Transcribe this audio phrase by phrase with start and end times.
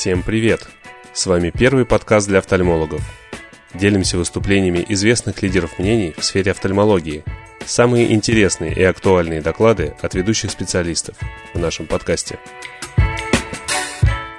[0.00, 0.66] Всем привет!
[1.12, 3.02] С вами первый подкаст для офтальмологов.
[3.74, 7.22] Делимся выступлениями известных лидеров мнений в сфере офтальмологии.
[7.66, 11.16] Самые интересные и актуальные доклады от ведущих специалистов
[11.52, 12.38] в нашем подкасте.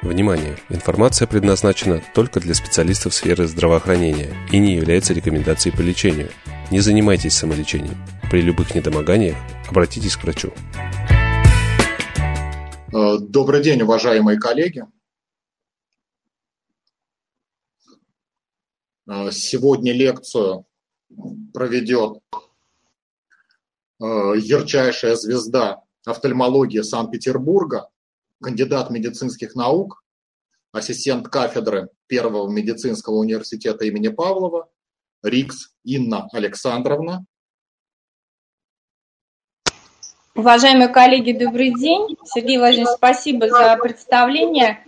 [0.01, 0.57] Внимание!
[0.69, 6.29] Информация предназначена только для специалистов сферы здравоохранения и не является рекомендацией по лечению.
[6.71, 7.97] Не занимайтесь самолечением.
[8.31, 9.37] При любых недомоганиях
[9.69, 10.53] обратитесь к врачу.
[12.91, 14.85] Э, добрый день, уважаемые коллеги.
[19.07, 20.65] Сегодня лекцию
[21.53, 22.19] проведет
[23.99, 24.05] э,
[24.37, 27.89] ярчайшая звезда офтальмологии Санкт-Петербурга,
[28.41, 30.03] кандидат медицинских наук,
[30.71, 34.69] ассистент кафедры Первого медицинского университета имени Павлова,
[35.23, 37.25] Рикс Инна Александровна.
[40.33, 42.17] Уважаемые коллеги, добрый день.
[42.25, 44.83] Сергей Владимирович, спасибо за представление.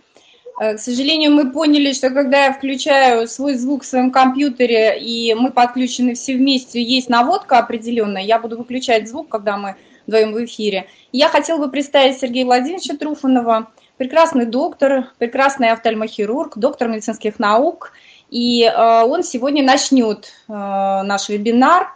[0.60, 5.34] Э, к сожалению, мы поняли, что когда я включаю свой звук в своем компьютере, и
[5.34, 10.46] мы подключены все вместе, есть наводка определенная, я буду выключать звук, когда мы вдвоем в
[10.46, 10.88] эфире.
[11.12, 17.94] Я хотела бы представить Сергея Владимировича Труфанова, прекрасный доктор, прекрасный офтальмохирург, доктор медицинских наук,
[18.30, 21.94] и э, он сегодня начнет э, наш вебинар.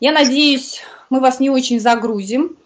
[0.00, 2.56] Я надеюсь, мы вас не очень загрузим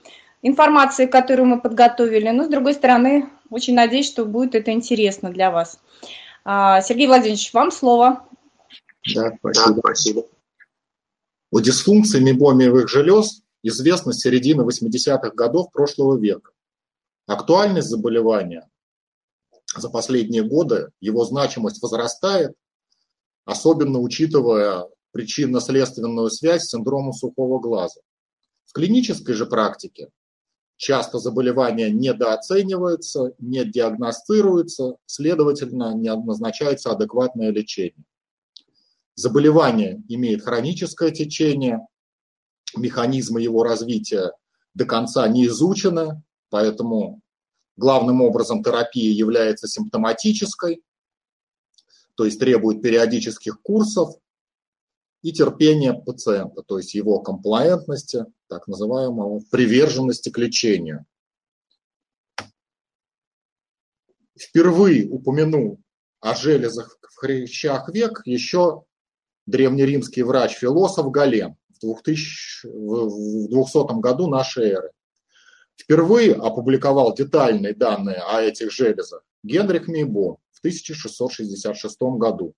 [0.42, 5.50] информацией, которую мы подготовили, но, с другой стороны, очень надеюсь, что будет это интересно для
[5.50, 5.80] вас.
[6.44, 8.26] А, Сергей Владимирович, вам слово.
[9.14, 9.74] Да, спасибо.
[9.74, 10.26] Да, спасибо.
[11.50, 16.52] О дисфункции мебомиевых желез известно с середины 80-х годов прошлого века.
[17.26, 18.68] Актуальность заболевания
[19.76, 22.54] за последние годы, его значимость возрастает,
[23.44, 28.00] особенно учитывая причинно-следственную связь с синдромом сухого глаза.
[28.66, 30.10] В клинической же практике
[30.80, 38.06] часто заболевание недооценивается, не диагностируется, следовательно, не назначается адекватное лечение.
[39.14, 41.86] Заболевание имеет хроническое течение,
[42.74, 44.32] механизмы его развития
[44.72, 47.20] до конца не изучены, поэтому
[47.76, 50.82] главным образом терапия является симптоматической,
[52.14, 54.14] то есть требует периодических курсов,
[55.22, 61.04] и терпения пациента, то есть его комплаентности, так называемого приверженности к лечению.
[64.38, 65.80] Впервые упомянул
[66.20, 68.84] о железах в хрящах век еще
[69.46, 74.90] древнеримский врач-философ Гален в, 2000, в 200 году нашей эры.
[75.76, 82.54] Впервые опубликовал детальные данные о этих железах Генрих Мейбо в 1666 году.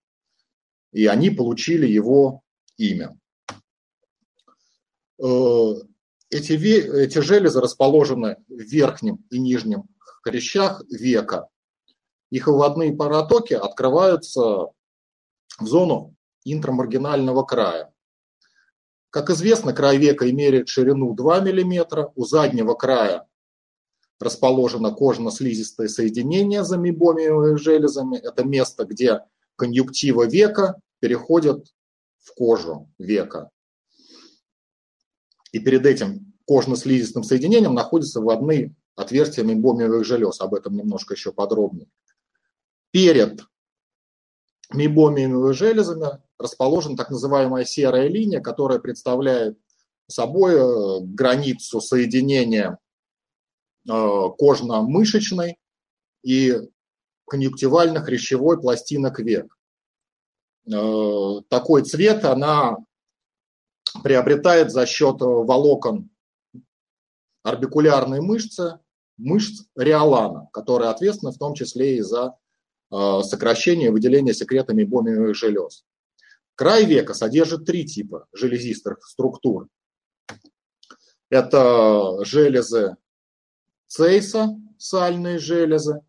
[0.93, 2.43] И они получили его
[2.91, 3.19] имя.
[5.23, 5.75] Э,
[6.31, 9.85] эти, эти железы расположены в верхнем и нижнем
[10.23, 11.49] хрящах века.
[12.31, 14.41] Их выводные паротоки открываются
[15.59, 17.93] в зону интрамаргинального края.
[19.11, 23.29] Как известно, край века имеет ширину 2 мм, у заднего края
[24.19, 28.17] расположено кожно-слизистое соединение за мебомиевыми железами.
[28.17, 29.21] Это место, где
[29.57, 31.67] конъюнктива века переходит
[32.23, 33.51] в кожу века.
[35.53, 40.41] И перед этим кожно-слизистым соединением находятся вводные отверстия мейбомиевых желез.
[40.41, 41.89] Об этом немножко еще подробнее.
[42.91, 43.41] Перед
[44.71, 49.59] мейбомиевыми железами расположена так называемая серая линия, которая представляет
[50.09, 52.79] собой э, границу соединения
[53.89, 53.91] э,
[54.39, 55.59] кожно-мышечной
[56.23, 56.55] и
[57.31, 59.57] конъюнктивально-хрящевой пластинок век.
[60.67, 62.77] Э, такой цвет она
[64.03, 66.11] приобретает за счет волокон
[67.43, 68.79] орбикулярной мышцы,
[69.17, 72.37] мышц реолана, которые ответственны в том числе и за
[72.91, 75.85] э, сокращение и выделение секретами бомиевых желез.
[76.55, 79.69] Край века содержит три типа железистых структур.
[81.31, 82.97] Это железы
[83.89, 86.03] Цейса, сальные железы,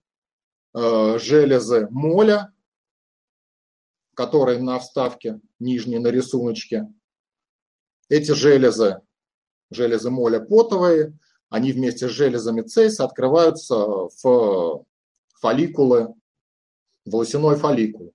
[0.75, 2.52] э, железы Моля,
[4.13, 6.87] которые на вставке нижней на рисуночке.
[8.09, 9.01] Эти железы,
[9.71, 11.17] железы моля потовые,
[11.49, 14.85] они вместе с железами цейса открываются в
[15.39, 16.13] фолликулы,
[17.05, 18.13] волосяной фолликул.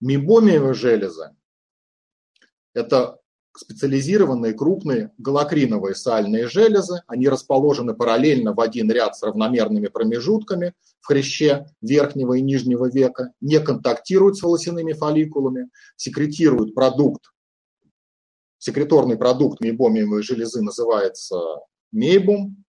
[0.00, 1.36] Мебомиевые железы–
[2.74, 3.20] это
[3.56, 7.02] специализированные крупные галокриновые сальные железы.
[7.06, 13.32] Они расположены параллельно в один ряд с равномерными промежутками в хряще верхнего и нижнего века,
[13.40, 17.24] не контактируют с волосяными фолликулами, секретируют продукт,
[18.58, 21.38] секреторный продукт мейбомиевой железы называется
[21.92, 22.64] мейбум,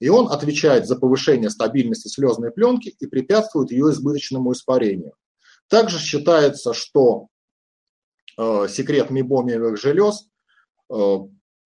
[0.00, 5.14] И он отвечает за повышение стабильности слезной пленки и препятствует ее избыточному испарению.
[5.68, 7.28] Также считается, что
[8.36, 10.28] секрет мебомиевых желез
[10.90, 11.16] э,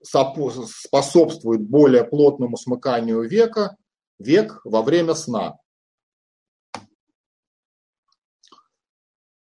[0.03, 3.77] способствует более плотному смыканию века,
[4.19, 5.59] век во время сна.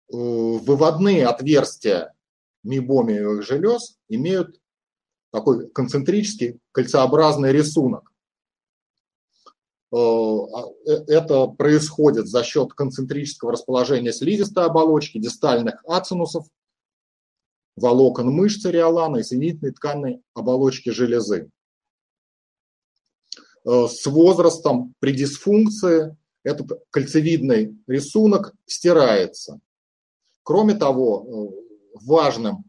[0.10, 2.14] Э, выводные отверстия
[2.64, 4.60] мебомиевых желез имеют
[5.32, 8.12] такой концентрический кольцеобразный рисунок.
[9.92, 16.46] Э, а, э, это происходит за счет концентрического расположения слизистой оболочки, дистальных ацинусов,
[17.78, 21.50] волокон мышцы риолана и соединительной тканной оболочки железы.
[23.66, 29.60] Э, с возрастом при дисфункции этот кольцевидный рисунок стирается.
[30.44, 31.54] Кроме того,
[31.94, 32.64] важным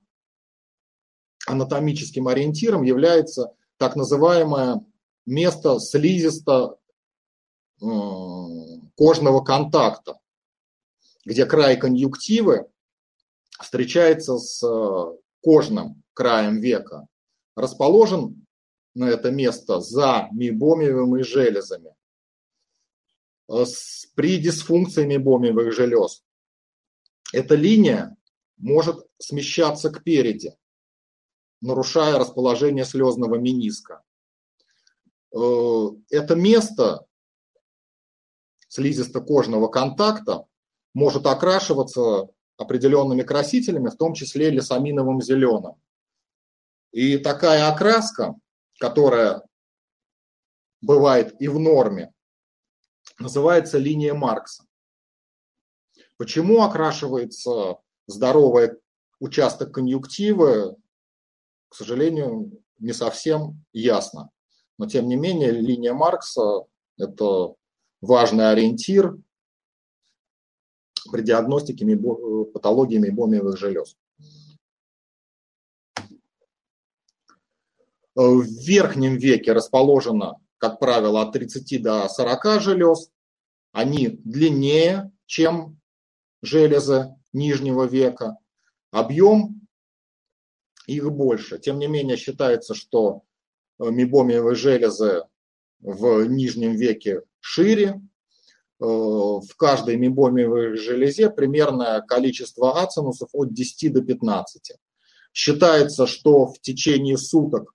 [1.47, 4.85] анатомическим ориентиром является так называемое
[5.27, 6.77] место слизисто
[8.97, 10.19] кожного контакта,
[11.25, 12.67] где край конъюнктивы
[13.61, 17.07] встречается с э, кожным краем века,
[17.55, 18.47] расположен
[18.95, 21.95] на это место за мейбомиевыми железами.
[23.49, 23.65] Э,
[24.15, 26.25] при дисфункции мейбомиевых желез
[27.33, 28.17] эта линия
[28.57, 30.57] может смещаться к переди,
[31.61, 34.03] нарушая расположение слезного мениска.
[35.35, 35.39] Э,
[36.11, 37.07] это место
[38.69, 40.47] слизисто-кожного контакта
[40.95, 42.29] может окрашиваться
[42.59, 45.77] определенными красителями, в том числе лесаминовым зеленым.
[46.91, 48.35] И такая окраска,
[48.79, 49.43] которая
[50.81, 52.13] бывает и в норме,
[53.19, 54.65] называется линия Маркса.
[56.17, 58.73] Почему окрашивается здоровый
[59.21, 60.77] участок конъюнктивы,
[61.69, 64.31] к сожалению, не совсем ясно.
[64.79, 66.65] Но тем не менее, линия Маркса–
[66.99, 67.55] это
[68.01, 69.17] важный ориентир
[71.11, 71.85] при диагностике
[72.53, 73.97] патологии мейбомиевых желез.
[78.15, 83.11] В верхнем веке расположено, как правило, от 30 до 40 желез.
[83.73, 85.79] Они длиннее, чем
[86.43, 88.39] железы нижнего века.
[88.91, 89.61] Объем
[90.87, 91.59] их больше.
[91.59, 93.23] Тем не менее, считается, что
[93.79, 95.25] мебомиевые железы
[95.79, 98.01] в нижнем веке шире.
[98.81, 104.77] Э, в каждой мебомиевой железе примерное количество ацинусов от 10 до 15.
[105.33, 107.75] Считается, что в течение суток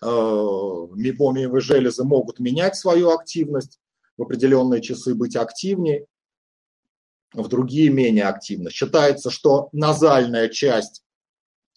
[0.00, 3.80] э, мебомиевые железы могут менять свою активность,
[4.16, 6.06] в определенные часы быть активнее,
[7.34, 8.70] в другие менее активно.
[8.70, 11.04] Считается, что назальная часть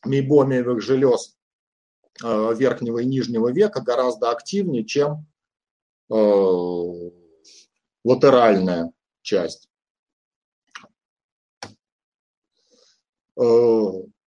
[0.05, 1.35] мейбомиевых желез
[2.23, 5.27] э, верхнего и нижнего века гораздо активнее, чем
[8.03, 9.69] латеральная часть.
[13.37, 13.43] Э,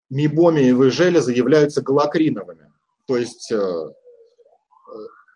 [0.09, 2.71] мебомиевые железы являются галокриновыми,
[3.05, 3.93] то есть э,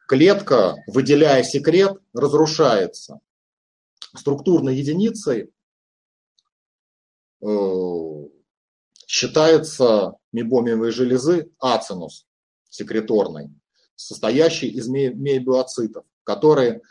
[0.07, 3.19] клетка, выделяя секрет, разрушается.
[4.15, 5.53] Структурной единицей
[9.05, 12.25] считается мебомиевые железы ацинус
[12.69, 13.53] секреторный,
[13.95, 16.81] состоящий из мейбиоцитов которые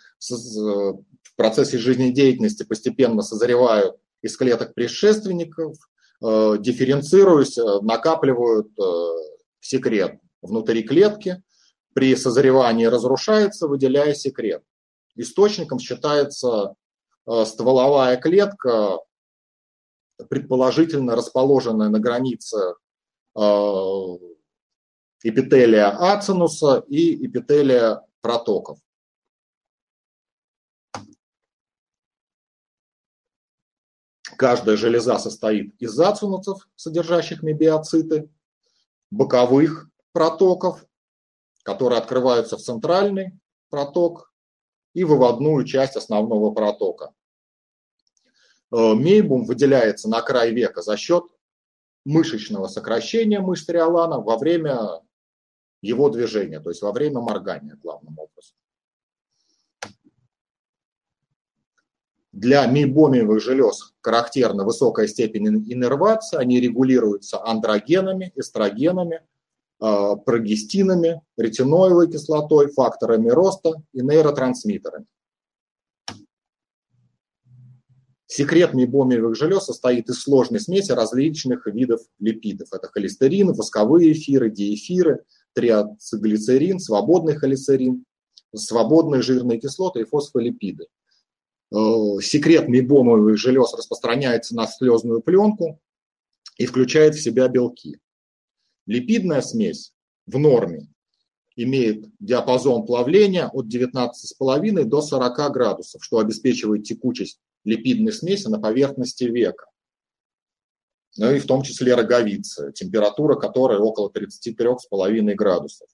[1.33, 5.77] в процессе жизнедеятельности постепенно созревают из клеток предшественников,
[6.23, 8.83] э, дифференцируясь, э, накапливают э,
[9.61, 11.43] секрет внутри клетки,
[11.95, 14.63] при созревании разрушается, выделяя секрет.
[15.17, 16.75] Источником считается
[17.45, 18.99] стволовая клетка,
[20.31, 22.75] предположительно расположенная на границе
[25.25, 28.79] эпителия ацинуса и эпителия протоков.
[34.39, 38.31] Каждая железа состоит из ацинусов, содержащих мебиоциты,
[39.11, 40.87] боковых протоков,
[41.65, 43.33] которые открываются в центральный
[43.69, 44.33] проток
[44.95, 47.13] и выводную часть основного протока.
[48.71, 51.25] Э, мейбум выделяется на край века за счет
[52.05, 55.03] мышечного сокращения мышц риолана во время
[55.83, 58.57] его движения, то есть во время моргания главным образом.
[62.33, 69.23] Для мейбомиевых желез характерна высокая степень иннервации, они регулируются андрогенами, эстрогенами,
[69.81, 75.07] а, прогестинами, ретиноевой кислотой, факторами роста и нейротрансмиттерами.
[78.27, 82.69] Секрет мейбомиевых желез состоит из сложной смеси различных видов липидов.
[82.73, 88.05] Это холестерин, восковые эфиры, диэфиры, триацеглицерин, свободный холестерин,
[88.55, 90.89] свободные жирные кислоты и фосфолипиды.
[91.71, 95.81] Секрет мейбомовых желез распространяется на слезную пленку
[96.57, 97.99] и включает в себя белки.
[98.87, 99.93] Липидная смесь
[100.27, 100.89] в норме
[101.57, 109.25] имеет диапазон плавления от 19,5 до 40 градусов, что обеспечивает текучесть липидной смеси на поверхности
[109.25, 109.67] века.
[111.17, 115.89] Ну и в том числе роговицы, температура которой около 33,5 градусов.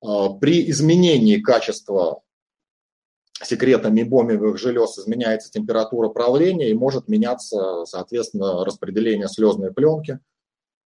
[0.00, 2.22] А, при изменении качества
[3.42, 10.20] секрета мебомиевых желез изменяется температура правления и может меняться, соответственно, распределение слезной пленки,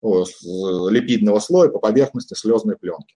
[0.01, 3.15] липидного слоя по поверхности слезной пленки.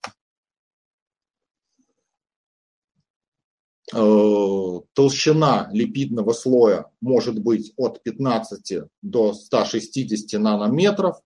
[3.94, 11.22] Э, толщина липидного слоя может быть от 15 до 160 нанометров.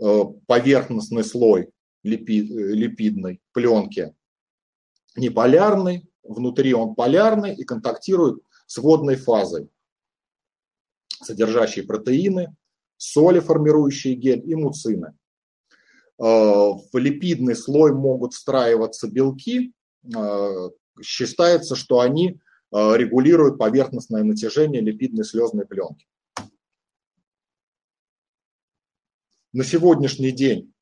[0.00, 1.70] Э, поверхностный слой
[2.04, 4.14] липидной пленки
[5.16, 9.68] неполярный, внутри он полярный и контактирует с водной фазой,
[11.22, 12.54] содержащей протеины,
[12.96, 15.16] соли, формирующие гель, и муцины.
[16.18, 19.72] Э, в липидный слой могут встраиваться белки,
[21.02, 26.06] считается, что они э, регулируют поверхностное натяжение липидной слезной пленки.
[29.52, 30.72] На сегодняшний день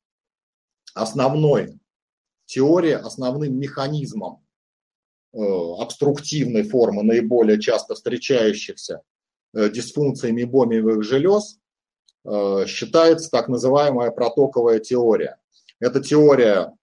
[0.93, 1.79] основной
[2.45, 4.44] теорией, основным механизмом э,
[5.35, 9.01] обструктивной формы, наиболее часто встречающихся
[9.53, 11.59] э, дисфункций мебомиевых желез,
[12.67, 15.37] считается так называемая протоковая теория.
[15.79, 16.73] Эта теория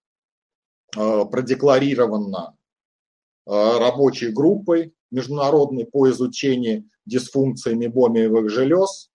[0.93, 2.55] продекларирована
[3.45, 9.11] Э, рабочей группой международной по изучению дисфункции мебомиевых желез,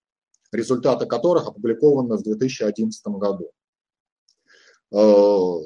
[0.53, 3.51] результаты которых опубликованы в 2011 году.
[4.93, 5.65] Э,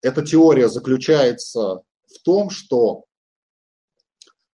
[0.00, 1.82] эта теория заключается
[2.18, 3.04] в том, что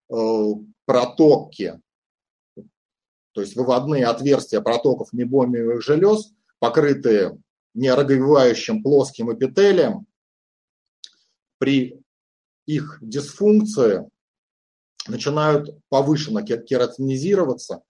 [0.10, 0.44] э,
[0.86, 1.80] протоки,
[3.34, 7.38] то есть выводные отверстия протоков мебомиевых желез, покрытые
[7.74, 10.08] неороговевающим плоским эпителием,
[11.60, 12.02] при
[12.66, 14.10] их дисфункции
[15.08, 17.82] начинают повышенно кератинизироваться,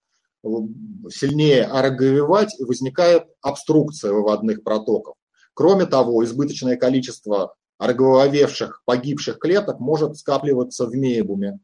[1.10, 5.16] сильнее ороговевать, и возникает обструкция выводных протоков.
[5.54, 11.60] Кроме того, избыточное количество ороговевших погибших клеток может скапливаться в мейбуме.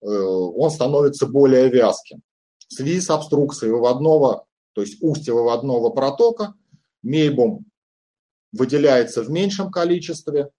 [0.00, 2.22] Э, он становится более вязким.
[2.68, 6.54] В связи с обструкцией выводного, то есть устья выводного протока,
[7.02, 7.66] мейбум
[8.52, 10.50] выделяется в меньшем количестве,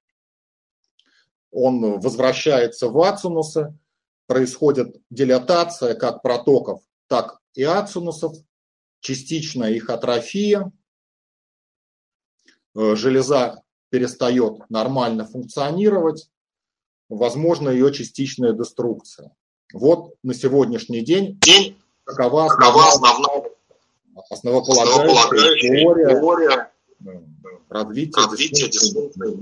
[1.52, 3.78] он возвращается в ацинусы,
[4.26, 8.36] происходит дилатация как протоков, так и ацинусов,
[9.02, 10.72] частичная их атрофия,
[12.76, 13.62] э, железа
[13.94, 16.28] перестает нормально функционировать,
[17.10, 19.36] возможно ее частичная деструкция.
[19.72, 21.40] Вот на сегодняшний день
[22.04, 23.44] какова основная, основная
[24.32, 26.72] основополагающая теория, теория
[27.70, 29.38] развития, развития дисфункции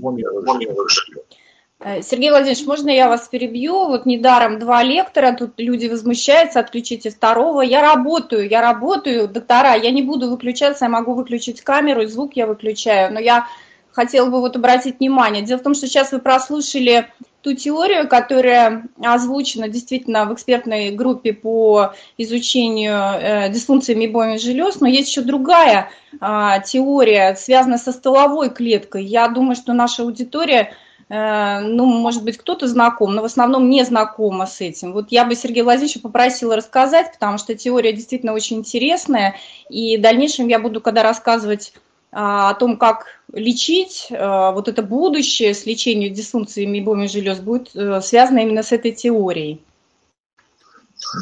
[1.84, 3.86] Э, Сергей Владимирович, можно я вас перебью?
[3.86, 7.62] Вот недаром два лектора, тут люди возмущаются, отключите второго.
[7.62, 12.46] Я работаю, я работаю, доктора, я не буду выключаться, я могу выключить камеру, звук я
[12.46, 13.46] выключаю, но я
[13.92, 15.42] хотела бы вот обратить внимание.
[15.42, 17.08] Дело в том, что сейчас вы прослушали
[17.42, 24.86] ту теорию, которая озвучена действительно в экспертной группе по изучению э, дисфункции мебоми желез, но
[24.86, 29.04] есть еще другая э, теория, связанная со стволовой клеткой.
[29.04, 30.72] Я думаю, что наша аудитория
[31.12, 34.94] Э, ну, может быть, кто-то знаком, но в основном не знакома с этим.
[34.94, 39.36] Вот я бы Сергея Владимировича попросила рассказать, потому что теория действительно очень интересная,
[39.68, 41.74] и в дальнейшем я буду, когда рассказывать
[42.12, 48.00] о том, как лечить, а, вот это будущее с лечением дисфункции мебоми желез будет э,
[48.02, 49.64] связано именно с этой теорией.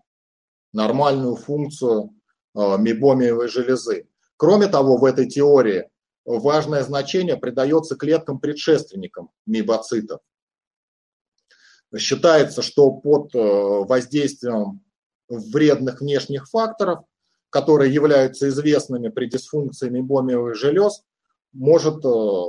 [0.73, 2.15] нормальную функцию
[2.55, 4.07] мебомиевой железы.
[4.37, 5.89] Кроме того, в этой теории
[6.25, 10.21] важное значение придается клеткам-предшественникам мибоцитов.
[11.97, 14.81] Считается, что под воздействием
[15.27, 17.03] вредных внешних факторов,
[17.49, 21.03] которые являются известными при дисфункции мебомиевых желез,
[21.53, 22.43] может э,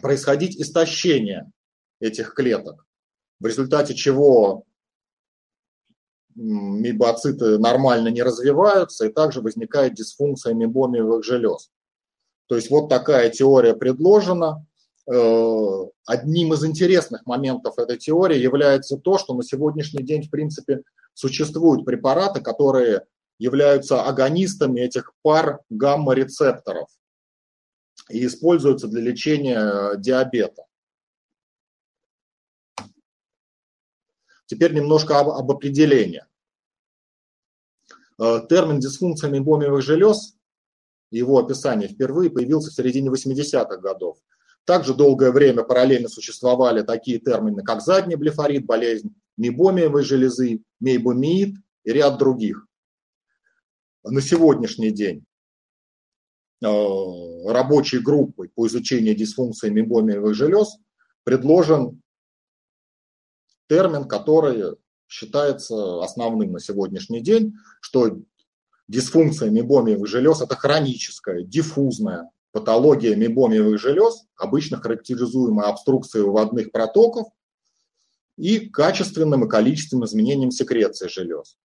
[0.00, 1.50] происходить истощение
[2.00, 2.86] этих клеток,
[3.40, 4.64] в результате чего
[6.34, 11.70] мибоциты нормально не развиваются, и также возникает дисфункция мебомиевых желез.
[12.46, 14.66] То есть вот такая теория предложена.
[15.10, 20.82] Э, одним из интересных моментов этой теории является то, что на сегодняшний день, в принципе,
[21.14, 23.06] существуют препараты, которые
[23.38, 26.88] являются агонистами этих пар гамма-рецепторов
[28.10, 30.66] и используются для лечения диабета.
[34.46, 36.24] Теперь немножко об, об определении.
[38.20, 40.36] Э, термин дисфункция мебомиевых желез,
[41.10, 44.18] его описание впервые появился в середине 80-х годов.
[44.64, 51.92] Также долгое время параллельно существовали такие термины, как задний блефорит, болезнь мебомиевой железы, мейбомиид и
[51.92, 52.66] ряд других.
[54.04, 55.24] На сегодняшний день
[56.62, 56.66] э,
[57.46, 60.76] рабочей группой по изучению дисфункции мебомиевых желез
[61.24, 62.00] предложен
[63.68, 64.76] термин, который
[65.08, 68.18] считается основным на сегодняшний день, что
[68.86, 77.28] дисфункция мебомиевых желез– это хроническая, диффузная патология мебомиевых желез, обычно характеризуемая обструкцией выводных протоков
[78.36, 81.56] и качественным и количественным изменением секреции желез.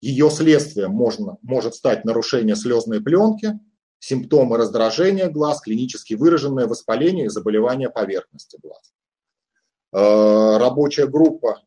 [0.00, 3.60] Ее следствием можно, может стать нарушение слезной пленки,
[4.00, 8.92] симптомы раздражения глаз, клинически выраженное воспаление и заболевания поверхности глаз.
[9.92, 11.62] Э, рабочая группа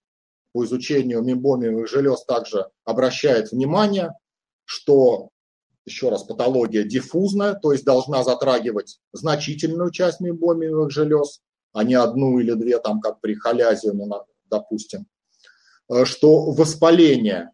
[0.51, 4.13] по изучению мембомиевых желез также обращает внимание,
[4.65, 5.29] что,
[5.85, 11.41] еще раз, патология диффузная, то есть должна затрагивать значительную часть мембомиевых желез,
[11.73, 14.07] а не одну или две, там, как при холязиуме,
[14.45, 15.05] допустим,
[15.89, 17.51] э, что воспаление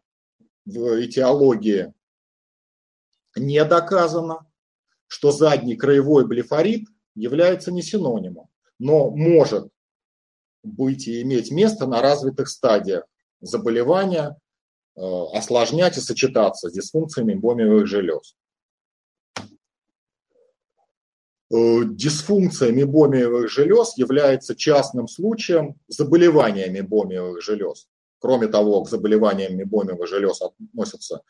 [0.65, 1.93] в этиологии
[3.35, 4.47] не доказано,
[5.07, 8.47] что задний краевой блефорит является не синонимом,
[8.79, 9.69] но может
[10.63, 13.05] быть и иметь место на развитых стадиях
[13.41, 14.37] заболевания,
[14.95, 18.35] осложнять и сочетаться с дисфункциями мебомиевых желез.
[21.53, 27.87] Э, дисфункция мебомиевых желез является частным случаем заболевания мебомиевых желез.
[28.19, 31.23] Кроме того, к заболеваниям мебомиевых желез относятся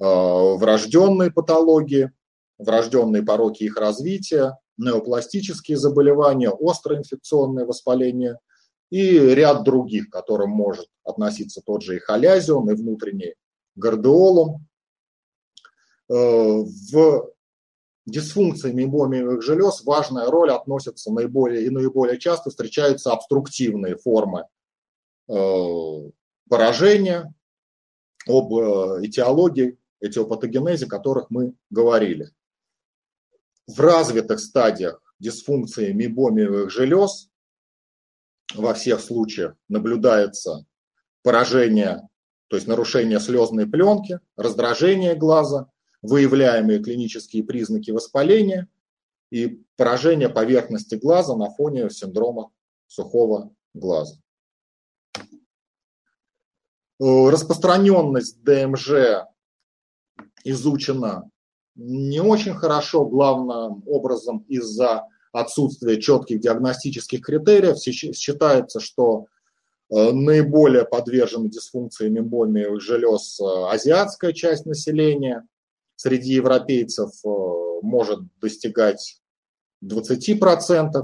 [0.00, 2.12] э, врожденные патологии,
[2.58, 8.38] врожденные пороки их развития, неопластические заболевания, острое инфекционное воспаление
[8.94, 13.34] и ряд других, к которым может относиться тот же и холязион, и внутренний
[13.74, 14.68] гардеолум.
[16.08, 17.32] Э, в
[18.06, 24.46] дисфункции мебомиевых желез важная роль относится наиболее и наиболее часто встречаются обструктивные формы
[25.28, 26.10] э,
[26.48, 27.34] поражения,
[28.28, 32.30] об э, этиологии, этиопатогенезе, которых мы говорили.
[33.66, 37.28] В развитых стадиях дисфункции мебомиевых желез
[38.54, 40.66] во всех случаях наблюдается
[41.22, 42.08] поражение,
[42.48, 45.70] то есть нарушение слезной пленки, раздражение глаза,
[46.02, 48.68] выявляемые клинические признаки воспаления
[49.30, 52.50] и поражение поверхности глаза на фоне синдрома
[52.86, 54.16] сухого глаза.
[57.00, 59.26] Э, распространенность ДМЖ
[60.44, 61.30] изучена
[61.74, 67.78] не очень хорошо, главным образом из-за отсутствия четких диагностических критериев.
[67.78, 69.26] Считается, что
[69.90, 75.46] э, наиболее подвержены дисфункции мембольных желез э, азиатская часть населения.
[75.96, 77.10] Среди европейцев
[77.82, 79.20] может достигать
[79.84, 81.02] 20%.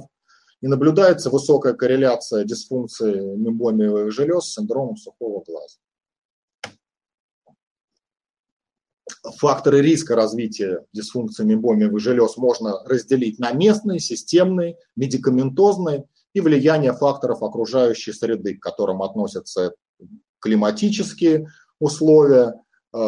[0.62, 5.78] И наблюдается высокая корреляция дисфункции мембольных желез с синдромом сухого глаза.
[9.22, 17.42] Факторы риска развития дисфункции мембомиевых желез можно разделить на местные, системные, медикаментозные и влияние факторов
[17.42, 19.74] окружающей среды, к которым относятся
[20.38, 22.54] климатические условия,
[22.94, 22.98] э,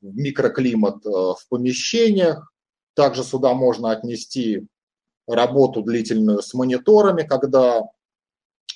[0.00, 2.52] микроклимат э, в помещениях.
[2.94, 4.66] Также сюда можно отнести
[5.26, 7.82] работу длительную с мониторами, когда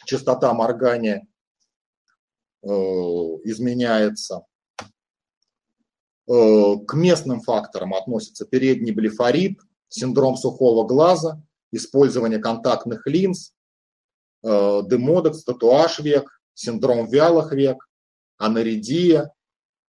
[0.04, 1.26] частота моргания
[2.62, 4.44] э, изменяется.
[6.28, 9.58] Э, к местным факторам относится передний блефорит,
[9.88, 13.52] синдром сухого глаза, использование контактных линз,
[14.44, 17.88] э, демодекс, татуаж век, синдром вялых век,
[18.38, 19.32] анаридия,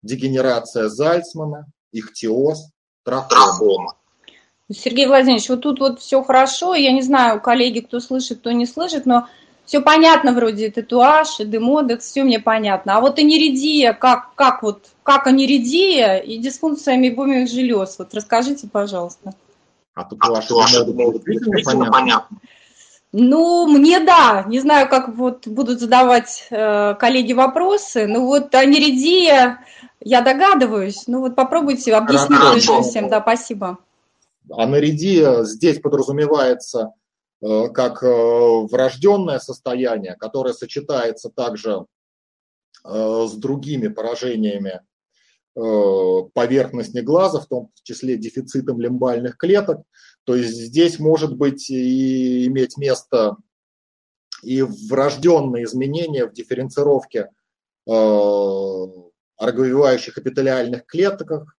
[0.03, 2.69] дегенерация Зальцмана, ихтиоз,
[3.03, 3.97] трахома.
[4.71, 8.67] Сергей Владимирович, вот тут вот все хорошо, я не знаю, коллеги, кто слышит, кто не
[8.67, 9.27] слышит, но
[9.69, 12.97] все понятно вроде татуаж, демодекс, все мне понятно.
[12.97, 19.35] А вот аниридия, как, как вот, как аниридия и дисфункция мебомиевых желез, вот расскажите, пожалуйста.
[19.93, 22.37] А татуаж, а татуаж действительно понятно?
[23.11, 29.59] Ну, мне да, не знаю, как вот будут задавать э, коллеги вопросы, но вот аниридия,
[29.99, 33.77] я догадываюсь, ну вот попробуйте объяснить всем, да, спасибо.
[34.51, 36.98] Анаридия здесь подразумевается э,
[37.41, 41.85] как э, врожденное состояние, которое сочетается также
[42.83, 44.81] э, с другими поражениями
[45.55, 49.81] поверхности глаза, в том числе дефицитом лимбальных клеток.
[50.23, 53.35] То есть здесь может быть и иметь место
[54.41, 57.29] и врожденные изменения в дифференцировке
[57.85, 61.57] орговевающих эпителиальных клеток,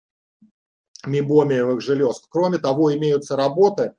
[1.04, 2.22] мебомиевых желез.
[2.30, 3.94] Кроме того, имеются работы,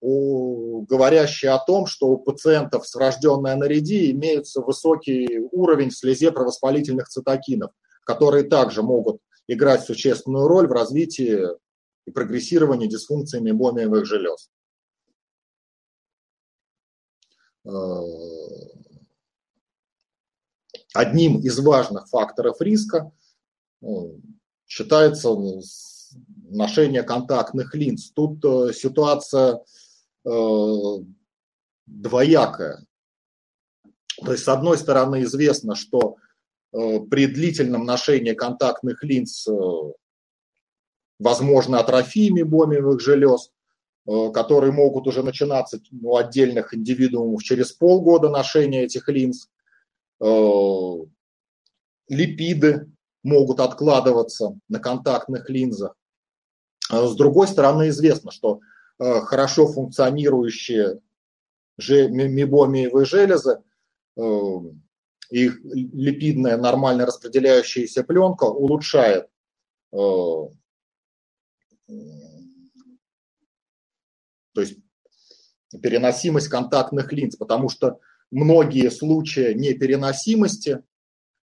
[0.00, 7.08] говорящие о том, что у пациентов с врожденной анаридией имеется высокий уровень в слезе провоспалительных
[7.08, 7.72] цитокинов,
[8.04, 11.46] которые также могут играть существенную роль в развитии
[12.06, 14.50] и прогрессировании дисфункции мебомиевых желез.
[17.64, 17.70] Э,
[20.94, 23.10] одним из важных факторов риска
[23.82, 23.86] э,
[24.66, 25.30] считается
[26.50, 28.10] ношение контактных линз.
[28.12, 29.60] Тут э, ситуация
[30.28, 31.04] э,
[31.86, 32.84] двоякая.
[34.24, 36.16] То есть, с одной стороны, известно, что
[36.72, 39.46] э, при длительном ношении контактных линз
[41.18, 43.50] возможны атрофии мебомиевых желез,
[44.32, 49.48] которые могут уже начинаться у отдельных индивидуумов через полгода ношения этих линз.
[52.08, 52.88] Липиды
[53.22, 55.94] могут откладываться на контактных линзах.
[56.90, 61.00] А с другой стороны, известно, что э, хорошо функционирующие
[61.78, 63.62] мебомиевые железы,
[64.16, 64.22] э,
[65.30, 69.28] их липидная нормально распределяющаяся пленка улучшает
[69.92, 69.96] э,
[74.58, 74.78] то есть
[75.82, 80.82] переносимость контактных линз, потому что многие случаи непереносимости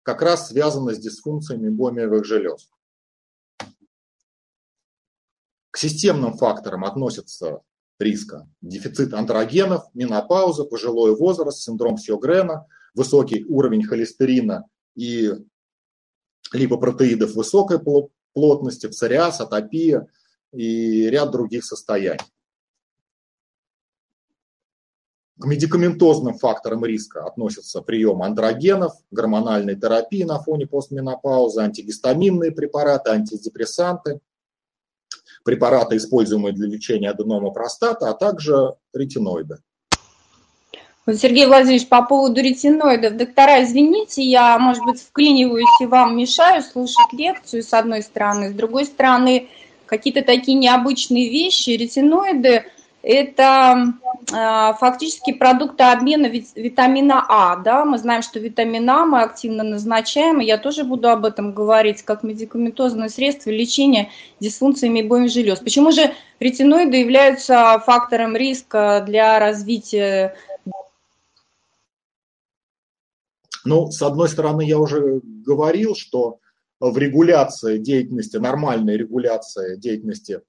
[0.03, 2.69] как раз связаны с дисфункциями мебомиевых желез.
[5.75, 7.59] К системным факторам относятся
[7.99, 15.33] риска дефицит андрогенов, менопауза, пожилой возраст, синдром Сьогрена, высокий уровень холестерина и
[16.53, 17.81] липопротеидов высокой
[18.31, 20.07] плотности, псориаз, атопия
[20.53, 22.23] и ряд других состояний.
[25.38, 34.21] К медикаментозным факторам риска относятся прием андрогенов, гормональной терапии на фоне постменопаузы, антигистаминные препараты, антидепрессанты–
[35.45, 39.60] препараты, используемые для лечения аденома простаты, а также ретиноиды.
[41.13, 43.15] Сергей Владимирович, по поводу ретиноидов.
[43.15, 48.49] Доктора, извините, я, может быть, вклиниваюсь и вам мешаю слушать лекцию с одной стороны.
[48.49, 49.47] С другой стороны,
[49.86, 51.69] какие-то такие необычные вещи.
[51.69, 52.65] Ретиноиды
[53.05, 53.93] это
[54.33, 57.55] а, фактически продукты обмена витамина А.
[57.57, 57.85] Да?
[57.85, 62.01] Мы знаем, что витамин А мы активно назначаем, и я тоже буду об этом говорить,
[62.01, 65.59] как медикаментозное средство лечения дисфункции мебоем желез.
[65.59, 70.35] Почему же ретиноиды являются фактором риска для развития
[73.67, 76.37] ну, с одной стороны, я уже говорил, что
[76.79, 80.41] в регуляции деятельности, нормальной регуляции деятельности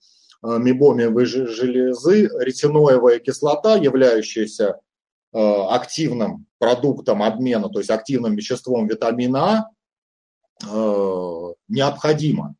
[0.58, 4.80] мебомиевой железы, ретиноевая кислота, являющаяся
[5.32, 9.70] э, активным продуктом обмена, то есть активным веществом витамина
[10.64, 12.54] А, э, необходима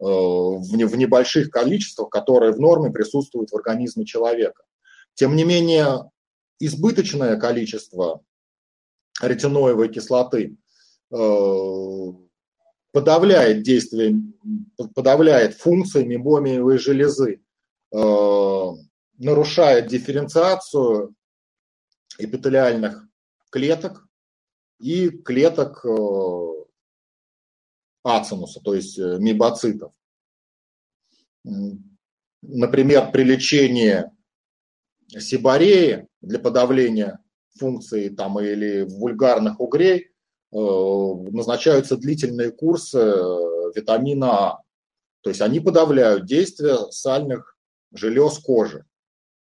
[0.00, 4.64] в небольших количествах, которые в норме присутствуют в организме человека.
[5.14, 6.10] Тем не менее,
[6.58, 8.20] избыточное количество
[9.22, 10.56] ретиноевой кислоты
[12.94, 14.14] подавляет действие,
[14.94, 17.42] подавляет функции мебомиевой железы,
[17.92, 18.66] э,
[19.18, 21.12] нарушает дифференциацию
[22.18, 23.04] эпителиальных
[23.50, 24.06] клеток
[24.78, 26.48] и клеток э,
[28.04, 29.92] ацинуса, то есть э, мебоцитов.
[32.42, 34.04] Например, при лечении
[35.08, 37.18] сибареи для подавления
[37.58, 40.13] функций там, или вульгарных угрей
[40.58, 44.60] назначаются длительные курсы э, витамина А.
[45.22, 47.56] То есть они подавляют действие сальных
[47.92, 48.84] желез кожи,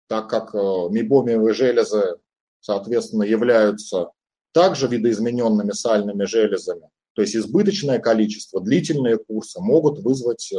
[0.08, 2.18] так как мейбомиевые железы,
[2.60, 4.12] соответственно, являются
[4.52, 10.52] также видоизмененными сальными железами, то есть избыточное количество, длительные курсы могут вызвать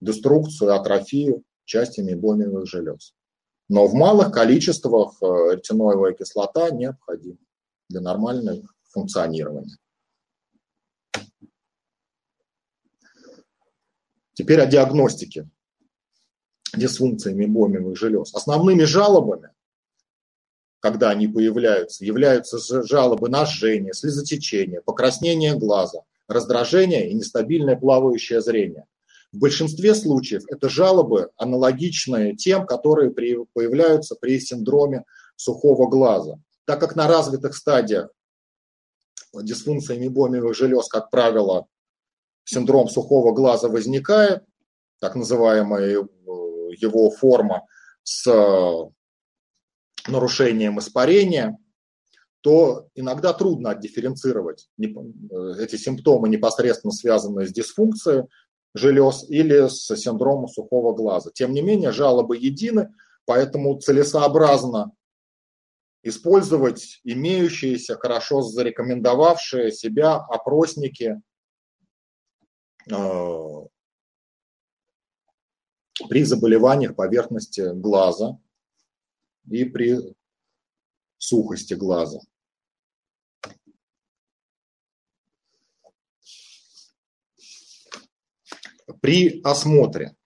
[0.00, 3.14] деструкцию, атрофию части мейбомиевых желез.
[3.68, 5.26] Но в малых количествах э,
[5.56, 7.38] ретиноевая кислота необходима
[7.90, 9.76] для нормального функционирования.
[14.34, 15.48] Теперь о диагностике
[16.74, 18.34] дисфункции мейбомиевых желез.
[18.34, 19.50] Основными жалобами,
[20.80, 28.86] когда они появляются, являются жалобы на жжение, слезотечение, покраснение глаза, раздражение и нестабильное плавающее зрение–
[29.32, 35.04] в большинстве случаев это жалобы, аналогичные тем, которые появляются при синдроме
[35.36, 36.36] сухого глаза.
[36.64, 38.08] Так как на развитых стадиях
[39.34, 41.66] дисфункции мебомиевых желез, как правило,
[42.44, 44.42] синдром сухого глаза возникает,
[45.00, 46.06] так называемая э,
[46.76, 47.66] его форма
[48.02, 48.26] с
[50.06, 51.58] нарушением испарения,
[52.40, 54.84] то иногда трудно отдифференцировать э,
[55.60, 58.24] эти симптомы, непосредственно связанные с дисфункцией,
[58.74, 61.30] желез или с синдромом сухого глаза.
[61.34, 64.92] Тем не менее, жалобы едины, поэтому целесообразно
[66.02, 71.20] использовать имеющиеся, хорошо зарекомендовавшие себя опросники
[72.90, 73.68] э,
[76.08, 78.38] при заболеваниях поверхности глаза
[79.50, 79.98] и при
[81.18, 82.20] сухости глаза.
[89.00, 90.16] При осмотре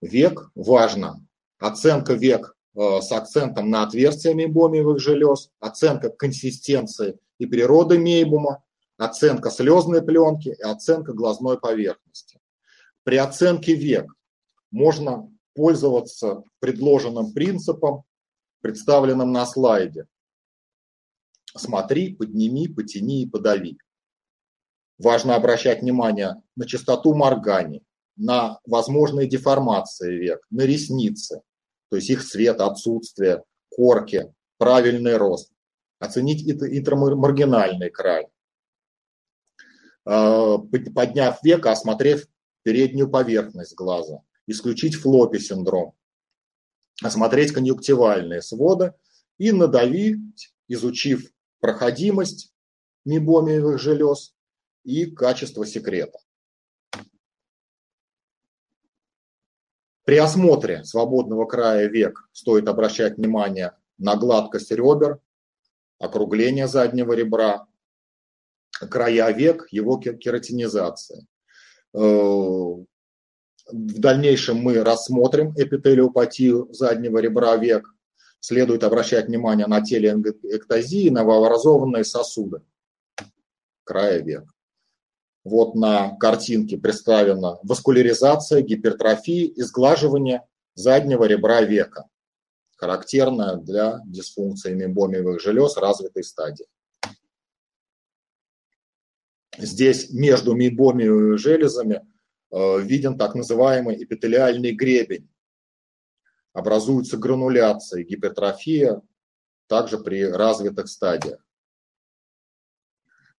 [0.00, 1.26] век важно
[1.58, 8.64] оценка век с акцентом на отверстия мейбомиевых желез, оценка консистенции и природы мейбума,
[8.96, 12.40] оценка слезной пленки и оценка глазной поверхности.
[13.04, 14.12] При оценке век
[14.70, 18.04] можно пользоваться предложенным принципом,
[18.60, 20.06] представленным на слайде.
[21.56, 23.78] Смотри, подними, потяни и подави.
[24.98, 27.84] Важно обращать внимание на частоту морганий,
[28.16, 31.42] на возможные деформации век, на ресницы,
[31.94, 35.52] то есть их цвет, отсутствие, корки, правильный рост.
[36.00, 38.26] Оценить интрамаргинальный край.
[40.04, 42.26] А, подняв века, осмотрев
[42.64, 45.94] переднюю поверхность глаза, исключить флопи синдром,
[47.00, 48.92] осмотреть конъюнктивальные своды
[49.38, 51.30] и надавить, изучив
[51.60, 52.52] проходимость
[53.04, 54.34] мебомиевых желез,
[54.82, 56.18] и качество секрета.
[60.04, 65.18] При осмотре свободного края век стоит обращать внимание на гладкость ребер,
[65.98, 67.66] округление заднего ребра,
[68.90, 71.26] края век, его кератинизация.
[71.94, 72.84] Э, в
[73.72, 77.88] дальнейшем мы рассмотрим эпителиопатию заднего ребра век.
[78.40, 82.60] Следует обращать внимание на телеэктазии, новообразованные сосуды
[83.84, 84.44] края век.
[85.44, 90.42] Вот на картинке представлена васкуляризация, гипертрофия и сглаживание
[90.74, 92.08] заднего ребра века,
[92.76, 96.66] характерная для дисфункции мембомиевых желез развитой стадии.
[99.58, 102.06] Здесь между мембомиевыми железами
[102.50, 105.30] э, виден так называемый эпителиальный гребень.
[106.54, 109.02] Образуется грануляция, гипертрофия,
[109.66, 111.43] также при развитых стадиях.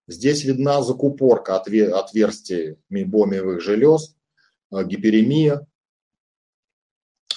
[0.08, 4.14] Здесь видна закупорка отверстий мейбомиевых желез,
[4.72, 5.66] э, гиперемия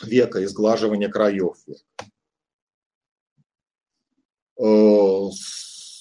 [0.03, 1.83] века, изглаживание краев века.
[4.61, 5.29] Э,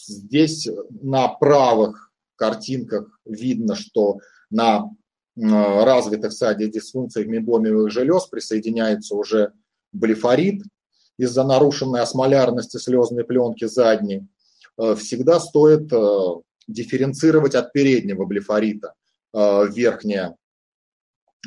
[0.06, 4.18] здесь на правых картинках видно, что
[4.50, 4.90] на
[5.36, 9.54] э, развитых стадиях дисфункции мейбомиевых желез присоединяется уже
[9.92, 10.62] блефорит
[11.16, 14.28] из-за нарушенной осмолярности слезной пленки задней.
[14.76, 15.90] Всегда стоит
[16.68, 18.94] дифференцировать от переднего блефорита.
[19.34, 20.36] Э, верхняя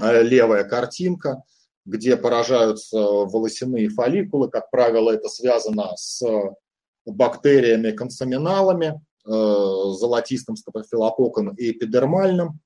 [0.01, 1.43] э, левая картинка,
[1.85, 4.49] где поражаются волосяные фолликулы.
[4.49, 6.23] Как правило, это связано с
[7.05, 12.59] бактериями консаминалами, э, золотистым стафилококком и эпидермальным,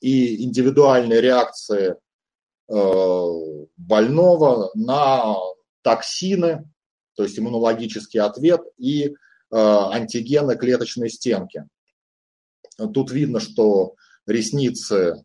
[0.00, 1.96] и индивидуальные реакции
[3.76, 5.36] больного на
[5.82, 6.68] токсины,
[7.14, 9.14] то есть иммунологический ответ и
[9.58, 11.64] антигены клеточной стенки.
[12.76, 13.94] Тут видно, что
[14.26, 15.24] ресницы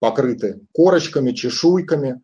[0.00, 2.22] покрыты корочками, чешуйками,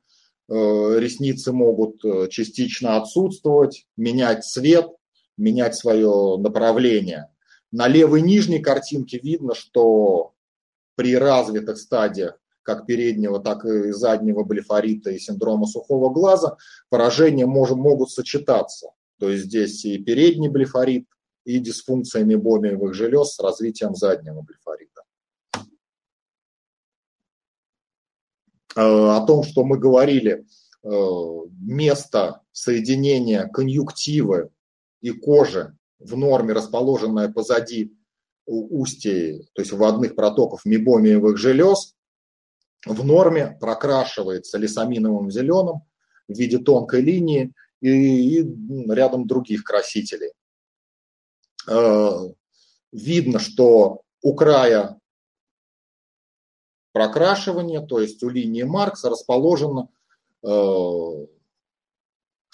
[0.49, 0.53] э,
[0.99, 4.89] ресницы могут э, частично отсутствовать, менять цвет,
[5.37, 7.31] менять свое направление.
[7.71, 10.35] На левой нижней картинке видно, что
[10.95, 16.57] при развитых стадиях как переднего, так и заднего блефорита и синдрома сухого глаза,
[16.89, 18.89] поражения может, могут сочетаться.
[19.19, 21.07] То есть здесь и передний блефорит,
[21.45, 25.03] и дисфункция мебомиевых желез с развитием заднего блефорита.
[28.75, 30.45] Э, о том, что мы говорили,
[30.83, 30.89] э,
[31.61, 34.51] место соединения конъюнктивы
[35.01, 37.97] и кожи в норме, расположенное позади
[38.45, 41.95] устья, то есть вводных протоков мебомиевых желез,
[42.85, 45.83] в норме прокрашивается лисаминовым зеленым
[46.29, 50.33] в виде тонкой линии и, и рядом других красителей.
[51.69, 52.11] Э,
[52.93, 54.99] видно, что у края
[56.93, 59.89] прокрашивания, то есть у линии Маркса, расположен
[60.43, 61.27] э,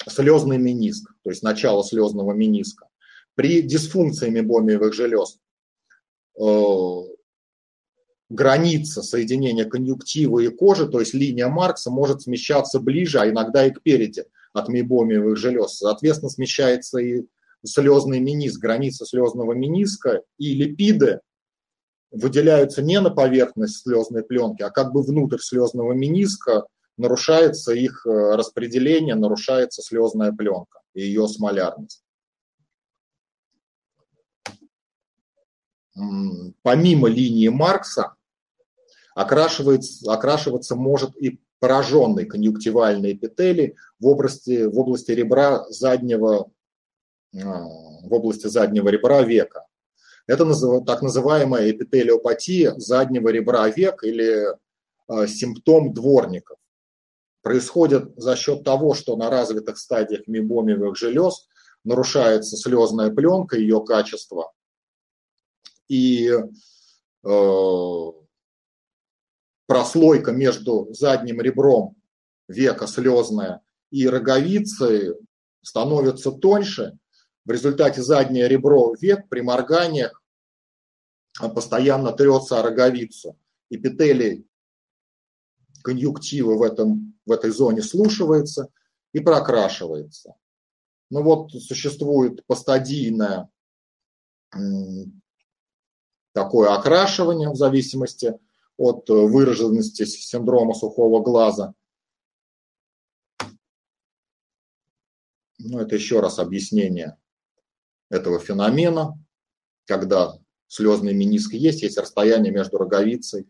[0.09, 2.89] слезный мениск, то есть начало слезного мениска.
[3.35, 5.39] При дисфункции мебомиевых желез
[6.39, 7.13] э,
[8.29, 13.71] граница соединения конъюнктива и кожи, то есть линия Маркса, может смещаться ближе, а иногда и
[13.71, 15.79] к переди от мейбомиевых желез.
[15.79, 17.27] Соответственно, смещается и
[17.65, 21.21] слезный мениск, граница слезного мениска, и липиды
[22.11, 26.67] выделяются не на поверхность слезной пленки, а как бы внутрь слезного мениска
[26.99, 32.05] нарушается их э, распределение, нарушается слезная пленка и ее смолярность.
[36.63, 38.15] Помимо линии Маркса,
[39.15, 46.51] окрашивается, окрашиваться может и пораженный конъюнктивальный эпителий в области, в области ребра заднего,
[47.33, 49.65] а, в области заднего ребра века.
[50.27, 50.45] Это
[50.85, 54.45] так называемая эпителиопатия заднего ребра век или
[55.07, 56.59] а, симптом дворников.
[57.43, 61.47] Происходит за счет того, что на развитых стадиях мебомиевых желез
[61.85, 64.53] нарушается слезная пленка, ее качество.
[65.87, 68.13] И э,
[69.73, 71.97] прослойка между задним ребром
[72.47, 75.15] века слезная и роговицей
[75.63, 76.99] становится тоньше.
[77.47, 80.23] В результате заднее ребро век при морганиях
[81.55, 83.39] постоянно трется о роговицу.
[83.71, 84.47] Эпителий
[85.83, 88.69] конъюнктива в, этом, в этой зоне слушивается
[89.15, 90.35] и прокрашивается.
[91.09, 93.49] Ну вот существует постадийное
[96.35, 98.39] такое окрашивание в зависимости от
[99.11, 101.75] э, выраженности синдрома сухого глаза.
[105.59, 107.17] Ну, это еще раз объяснение
[108.11, 109.19] этого феномена,
[109.87, 113.49] когда слезный мениск есть, есть расстояние между роговицей,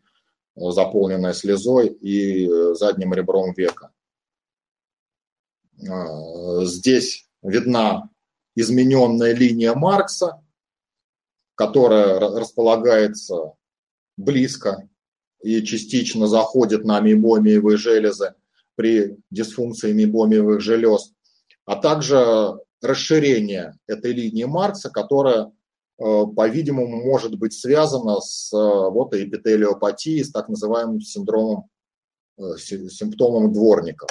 [0.54, 3.92] заполненной слезой, и э, задним ребром века.
[6.64, 8.10] Здесь видна
[8.54, 10.44] измененная линия Маркса,
[11.54, 13.54] которая располагается
[14.16, 14.88] близко
[15.42, 18.34] и частично заходит на мейбомиевые железы
[18.74, 21.12] при дисфункции мейбомиевых желез,
[21.64, 25.52] а также расширение этой линии Маркса, которая,
[25.98, 31.68] э, по-видимому, может быть связана с э, вот, эпителиопатией, с так называемым синдромом,
[32.38, 34.10] э, симптомом дворников.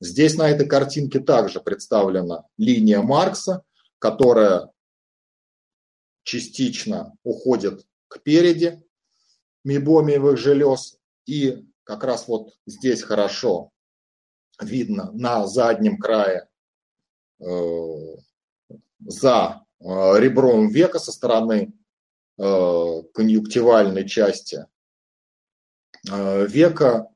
[0.00, 3.62] Здесь на этой картинке также представлена линия Маркса,
[4.00, 4.70] которая
[6.24, 8.82] частично уходит к переди,
[9.64, 10.98] мебомиевых желез.
[11.26, 13.70] И как раз вот здесь хорошо
[14.60, 16.48] видно на заднем крае
[17.40, 17.46] э,
[19.00, 19.84] за э,
[20.18, 21.72] ребром века со стороны
[22.38, 24.66] э, конъюнктивальной части
[26.04, 27.08] века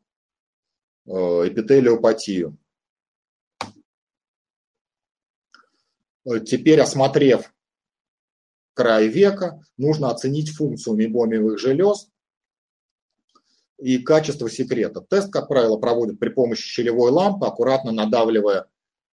[1.05, 2.57] эпителиопатию.
[6.45, 7.53] Теперь, осмотрев
[8.75, 12.09] край века, нужно оценить функцию мебомиевых желез
[13.79, 15.01] и качество секрета.
[15.01, 18.67] Тест, как правило, проводят при помощи щелевой лампы, аккуратно надавливая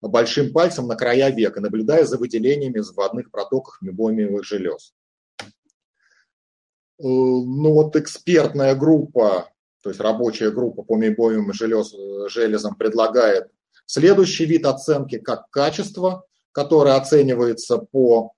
[0.02, 4.94] большим пальцем на края века, наблюдая за выделениями в заводных протоках мебомиевых желез.
[5.40, 9.50] Э, ну вот экспертная группа,
[9.82, 11.94] то есть рабочая группа по мебомиевым желез,
[12.32, 13.52] железам предлагает
[13.86, 18.34] следующий вид оценки как качество, которое оценивается по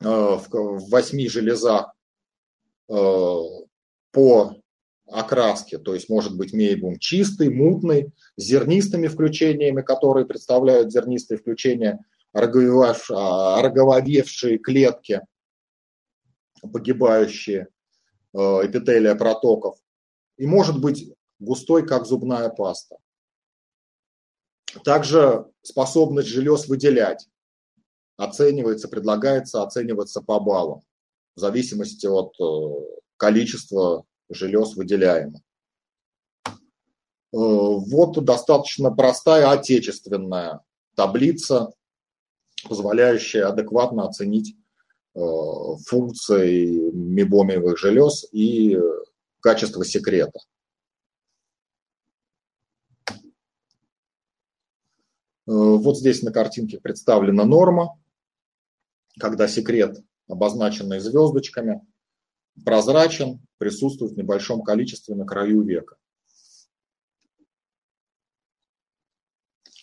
[0.00, 1.92] э, в восьми железах
[2.88, 2.94] э,
[4.12, 4.59] по
[5.10, 12.04] окраски, то есть может быть мейбум чистый, мутный, с зернистыми включениями, которые представляют зернистые включения,
[12.32, 15.20] роговевшие клетки,
[16.72, 17.68] погибающие
[18.32, 19.78] э, эпителия протоков,
[20.36, 22.96] и может быть густой, как зубная паста.
[24.84, 27.26] Также способность желез выделять.
[28.16, 30.82] Оценивается, предлагается оцениваться по баллам.
[31.34, 32.44] В зависимости от э,
[33.16, 35.40] количества желез выделяемо.
[36.46, 36.48] Э,
[37.32, 40.60] вот достаточно простая отечественная
[40.94, 41.72] таблица,
[42.68, 44.56] позволяющая адекватно оценить
[45.14, 45.20] э,
[45.86, 48.78] функции мебомиевых желез и
[49.40, 50.38] качество секрета.
[55.46, 57.98] Вот здесь на картинке представлена норма,
[59.18, 61.84] когда секрет, обозначенный звездочками,
[62.64, 65.96] прозрачен, присутствует в небольшом количестве на краю века.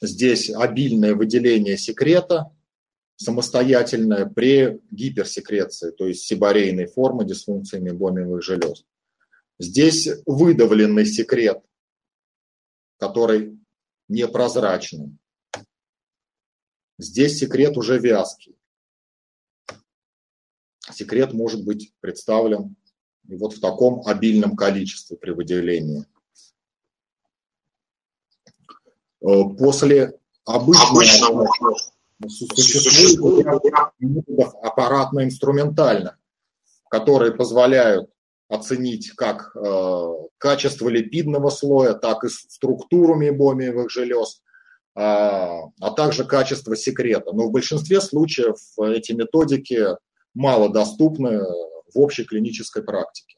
[0.02, 2.56] Здесь обильное выделение секрета,
[3.16, 8.86] самостоятельное при гиперсекреции, то есть сибарейной формы дисфункции мебомиевых желез.
[9.60, 11.64] Здесь выдавленный секрет,
[12.98, 13.60] который
[14.08, 15.18] непрозрачный.
[17.00, 18.57] Здесь секрет уже вязкий.
[20.92, 22.76] Секрет может быть представлен
[23.28, 26.06] и вот в таком обильном количестве при выделении.
[29.22, 30.14] Э, после
[30.46, 31.48] обычного
[32.28, 33.46] существует
[34.62, 36.18] аппаратно-инструментально,
[36.90, 38.10] которые позволяют
[38.48, 44.42] оценить как э, качество липидного слоя, так и структуру мебомиевых желез,
[44.96, 47.34] э, а также качество секрета.
[47.34, 49.98] Но в большинстве случаев эти методики
[50.38, 51.40] мало доступны
[51.94, 53.36] в общей клинической практике.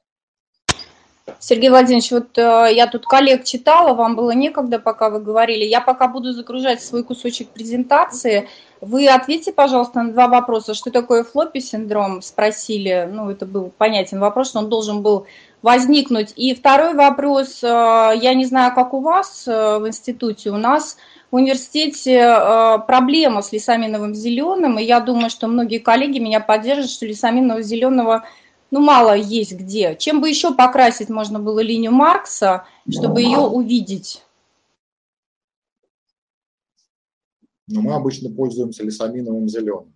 [1.40, 5.64] Сергей Владимирович, вот э, я тут коллег читала, вам было некогда, пока вы говорили.
[5.64, 8.50] Я пока буду загружать свой кусочек презентации.
[8.82, 10.74] Вы ответьте, пожалуйста, на два вопроса.
[10.74, 12.22] Что такое флоппи синдром?
[12.22, 13.08] Спросили.
[13.12, 15.28] Ну, это был понятен вопрос, что он должен был
[15.62, 16.34] возникнуть.
[16.36, 17.64] И второй вопрос.
[17.64, 20.50] Э, я не знаю, как у вас э, в институте.
[20.50, 20.98] У нас
[21.32, 26.90] в университете э, проблема с лисаминовым зеленым, и я думаю, что многие коллеги меня поддержат,
[26.90, 28.26] что лисаминового зеленого
[28.72, 29.96] ну, мало есть где.
[29.96, 34.24] Чем бы еще покрасить можно было линию Маркса, чтобы ее увидеть?
[37.68, 39.94] Но мы обычно пользуемся лисаминовым зеленым.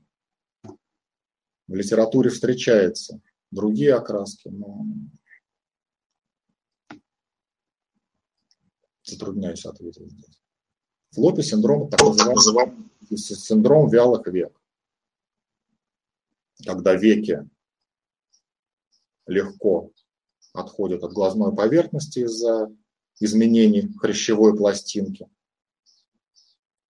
[1.67, 3.19] В литературе встречается
[3.49, 4.86] другие окраски, но
[9.03, 10.43] затрудняюсь ответить здесь.
[11.14, 14.59] Флопи синдром, так называемый синдром вялых век.
[16.66, 17.47] Когда веки
[19.28, 19.91] легко
[20.53, 22.76] отходят от глазной поверхности из-за
[23.20, 25.28] изменений хрящевой пластинки.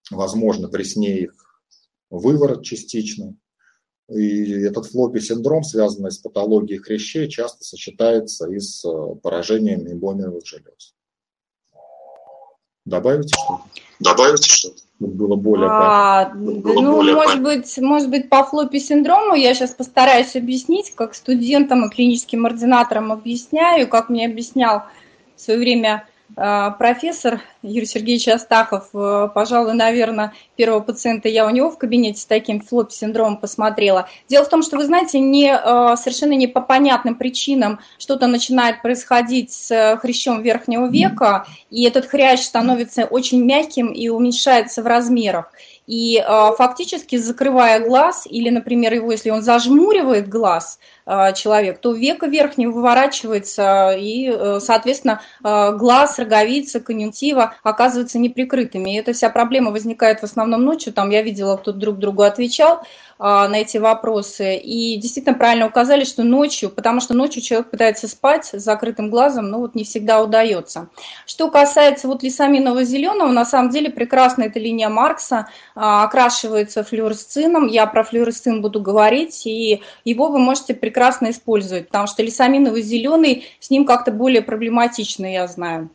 [0.09, 1.63] Возможно, преснее их
[2.09, 3.35] выворот частично.
[4.09, 8.85] И этот флопи синдром, связанный с патологией хрящей, часто сочетается и с
[9.21, 10.95] поражением мебомиевых желез.
[12.85, 13.63] Добавите что-то?
[13.99, 14.83] Добавите что-то?
[14.99, 19.71] Было более а, было ну, более может быть, может быть, по флопи синдрому я сейчас
[19.71, 24.83] постараюсь объяснить, как студентам и клиническим ординаторам объясняю, как мне объяснял
[25.35, 31.69] в свое время профессор Юрий Сергеевич Астахов, э, пожалуй, наверное, первого пациента я у него
[31.69, 34.09] в кабинете с таким флоп-синдромом посмотрела.
[34.27, 38.81] Дело в том, что, вы знаете, не, э, совершенно не по понятным причинам что-то начинает
[38.81, 45.51] происходить с хрящом верхнего века, и этот хрящ становится очень мягким и уменьшается в размерах.
[45.85, 51.93] И э, фактически закрывая глаз, или, например, его, если он зажмуривает глаз, э, человек, то
[51.93, 58.91] века верхнего выворачивается, и, э, соответственно, глаз, роговица, конъюнктива оказываются неприкрытыми.
[58.91, 60.93] И эта вся проблема возникает в основном ночью.
[60.93, 62.83] Там я видела, кто друг другу отвечал.
[63.25, 64.57] А, на эти вопросы.
[64.57, 69.49] И действительно правильно указали, что ночью, потому что ночью человек пытается спать с закрытым глазом,
[69.49, 70.89] но вот не всегда удается.
[71.25, 77.67] Что касается вот лисаминового зеленого, на самом деле прекрасная эта линия Маркса, а, окрашивается флюоресцином.
[77.67, 80.92] Я про флюоресцин буду говорить, и его вы можете прекрасно
[81.31, 85.89] использовать, потому что лисаминовый зеленый с ним как-то более проблематично, я знаю.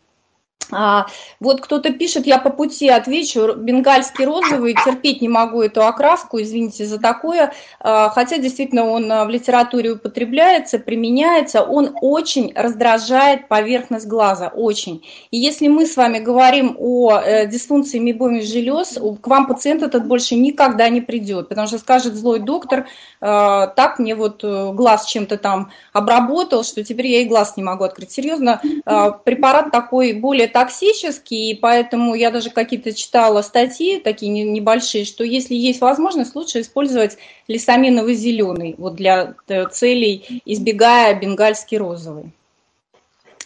[0.71, 1.07] А,
[1.41, 6.85] вот кто-то пишет, я по пути отвечу, бенгальский розовый, терпеть не могу эту окраску, извините
[6.85, 14.07] за такое, а, хотя действительно он а, в литературе употребляется, применяется, он очень раздражает поверхность
[14.07, 15.05] глаза, очень.
[15.31, 20.07] И если мы с вами говорим о э, дисфункции мебомих желез, к вам пациент этот
[20.07, 22.87] больше никогда не придет, потому что скажет злой доктор,
[23.21, 27.63] а, так мне вот э, глаз чем-то там обработал, что теперь я и глаз не
[27.63, 28.13] могу открыть.
[28.13, 28.61] Серьезно,
[29.25, 35.55] препарат такой более токсический, и поэтому я даже какие-то читала статьи, такие небольшие, что если
[35.55, 42.32] есть возможность, лучше использовать лисаминовый зеленый вот для э, целей, избегая бенгальский розовый.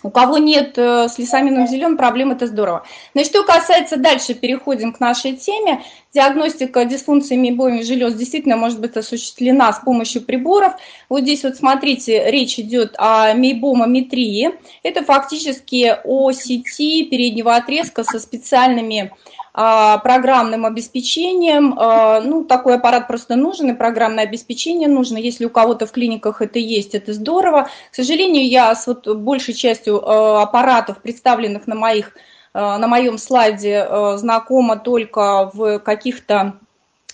[0.02, 2.84] У кого нет э, с лисамином зеленым проблем, это здорово.
[3.14, 5.84] Значит, что касается дальше, переходим к нашей теме.
[6.14, 10.74] Диагностика дисфункции мейбовых желез действительно может быть осуществлена с помощью приборов.
[11.08, 14.50] Вот здесь вот смотрите, речь идет о мейбомометрии.
[14.82, 19.10] Это фактически о сети переднего отрезка со специальными
[19.54, 21.74] а, программным обеспечением.
[21.78, 25.16] А, ну, такой аппарат просто нужен, и программное обеспечение нужно.
[25.16, 27.70] Если у кого-то в клиниках это есть, это здорово.
[27.90, 32.12] К сожалению, я с вот большей частью а, аппаратов, представленных на, моих,
[32.54, 36.54] на моем слайде, знакома только в каких-то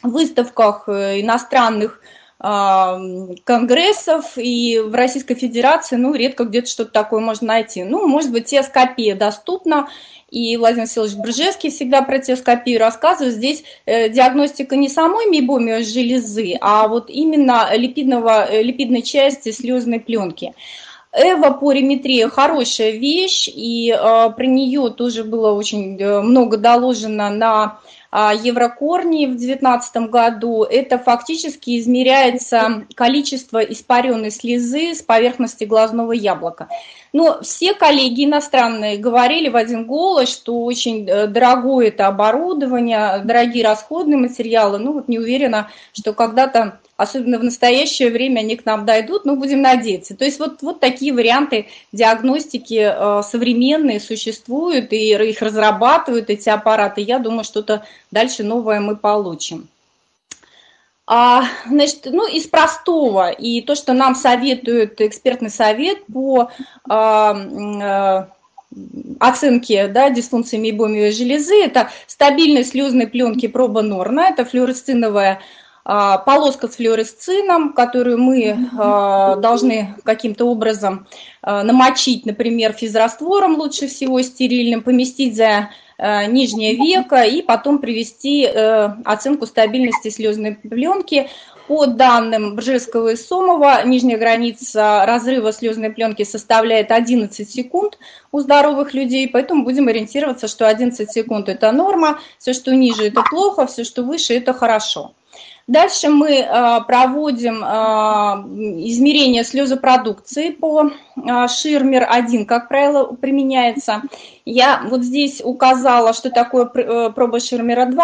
[0.02, 2.00] выставках э, иностранных
[2.40, 7.82] конгрессов, и в Российской Федерации, ну, редко где-то что-то такое можно найти.
[7.82, 9.88] Ну, может быть, теоскопия доступна,
[10.30, 13.34] и Владимир Васильевич Бржевский всегда про теоскопию рассказывает.
[13.34, 20.00] Здесь э, диагностика не самой мейбомио железы, а вот именно липидного, э, липидной части слезной
[20.00, 20.54] пленки.
[21.20, 27.78] Эвапориметрия хорошая вещь, и э, про нее тоже было очень э, много доложено на
[28.10, 36.68] а, Еврокорни в 2019 году, это фактически измеряется количество испаренной слезы с поверхности глазного яблока.
[37.12, 43.64] Но все коллеги иностранные говорили в один голос, что очень э, дорогое это оборудование, дорогие
[43.64, 44.78] расходные материалы.
[44.78, 49.36] Ну вот не уверена, что когда-то особенно в настоящее время они к нам дойдут, но
[49.36, 50.16] будем надеяться.
[50.16, 57.00] То есть вот, вот такие варианты диагностики э, современные существуют, и их разрабатывают эти аппараты.
[57.00, 59.68] Я думаю, что-то дальше новое мы получим.
[61.06, 66.50] А, значит, ну, из простого, и то, что нам советует экспертный совет по
[66.88, 68.28] а, а,
[69.20, 75.40] оценке да, дисфункции мейбомиевой железы, это стабильность слезной пленки проба Норна, это флюоресциновая
[75.88, 81.06] полоска с флюоресцином, которую мы а, должны каким-то образом
[81.40, 85.70] а, намочить, например, физраствором лучше всего стерильным, поместить за
[86.28, 91.28] нижнее веко и потом привести э, оценку стабильности слезной пленки.
[91.66, 97.98] По данным Бржевского и Сомова, нижняя граница разрыва слезной пленки составляет 11 секунд
[98.30, 103.24] у здоровых людей, поэтому будем ориентироваться, что 11 секунд– это норма, все, что ниже– это
[103.28, 105.14] плохо, все, что выше– это хорошо.
[105.68, 107.66] Дальше мы э, проводим э,
[108.88, 110.90] измерение слезопродукции по э,
[111.46, 114.00] Ширмер-1, как правило, применяется.
[114.46, 118.02] Я вот здесь указала, что такое проба Ширмера-2.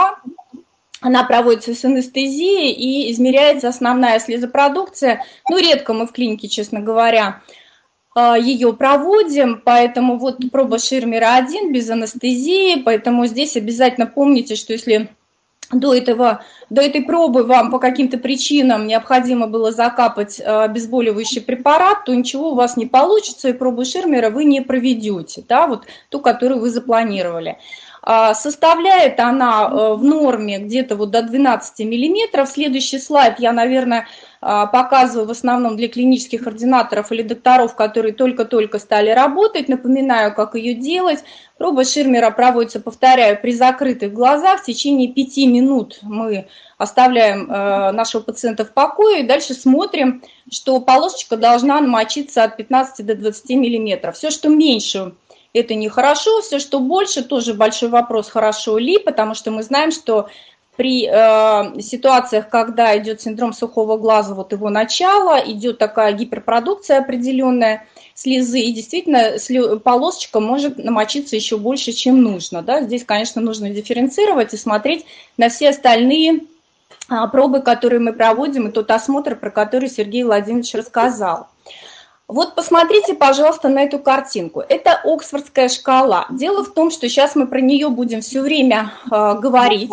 [1.00, 5.24] Она проводится с анестезией и измеряется основная слезопродукция.
[5.48, 7.40] Ну, редко мы в клинике, честно говоря,
[8.16, 15.10] ее проводим, поэтому вот проба Ширмера 1 без анестезии, поэтому здесь обязательно помните, что если
[15.72, 22.04] до, этого, до этой пробы вам по каким-то причинам необходимо было закапать э, обезболивающий препарат,
[22.04, 26.20] то ничего у вас не получится, и пробу Ширмера вы не проведете, да, вот ту,
[26.20, 27.58] которую вы запланировали.
[28.06, 32.50] А, составляет она э, в норме где-то вот до 12 миллиметров.
[32.50, 34.06] Следующий слайд я, наверное,
[34.44, 39.68] показываю в основном для клинических ординаторов или докторов, которые только-только стали работать.
[39.68, 41.24] Напоминаю, как ее делать.
[41.56, 44.60] Проба Ширмера проводится, повторяю, при закрытых глазах.
[44.60, 50.78] В течение 5 минут мы оставляем э, нашего пациента в покое и дальше смотрим, что
[50.80, 54.16] полосочка должна намочиться от 15 до 20 миллиметров.
[54.16, 55.14] Все, что меньше
[55.54, 60.28] это нехорошо, все, что больше, тоже большой вопрос, хорошо ли, потому что мы знаем, что
[60.76, 67.86] при э, ситуациях, когда идет синдром сухого глаза, вот его начало, идет такая гиперпродукция определенная
[68.14, 72.62] слезы, и действительно слё, полосочка может намочиться еще больше, чем нужно.
[72.62, 72.82] Да?
[72.82, 75.04] Здесь, конечно, нужно дифференцировать и смотреть
[75.36, 76.40] на все остальные
[77.08, 81.48] а, пробы, которые мы проводим, и тот осмотр, про который Сергей Владимирович рассказал.
[82.26, 84.62] Вот посмотрите, пожалуйста, на эту картинку.
[84.66, 86.26] Это Оксфордская шкала.
[86.30, 89.90] Дело в том, что сейчас мы про нее будем все время э, говорить.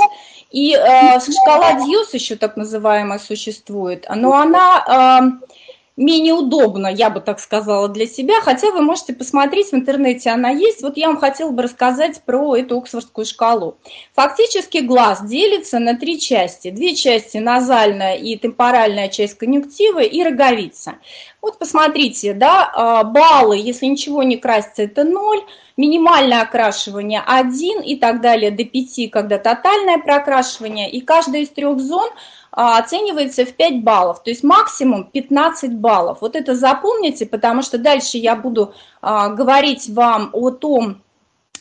[0.51, 5.47] И э, шкала DEWS еще так называемая существует, но она э,
[5.95, 10.49] менее удобна, я бы так сказала, для себя, хотя вы можете посмотреть в интернете, она
[10.49, 10.81] есть.
[10.81, 13.77] Вот я вам хотела бы рассказать про эту Оксфордскую шкалу.
[14.13, 16.71] Фактически глаз делится на три части.
[16.71, 20.95] Две части, назальная и темпоральная часть конъюнктивы и роговица.
[21.41, 25.39] Вот посмотрите, да, а, баллы, если ничего не красится, это 0,
[25.75, 30.91] минимальное окрашивание 1 и так далее до 5, когда тотальное прокрашивание.
[30.91, 32.09] И каждая из трех зон
[32.51, 36.19] а, оценивается в 5 баллов, то есть максимум 15 баллов.
[36.21, 41.01] Вот это запомните, потому что дальше я буду а, говорить вам о том,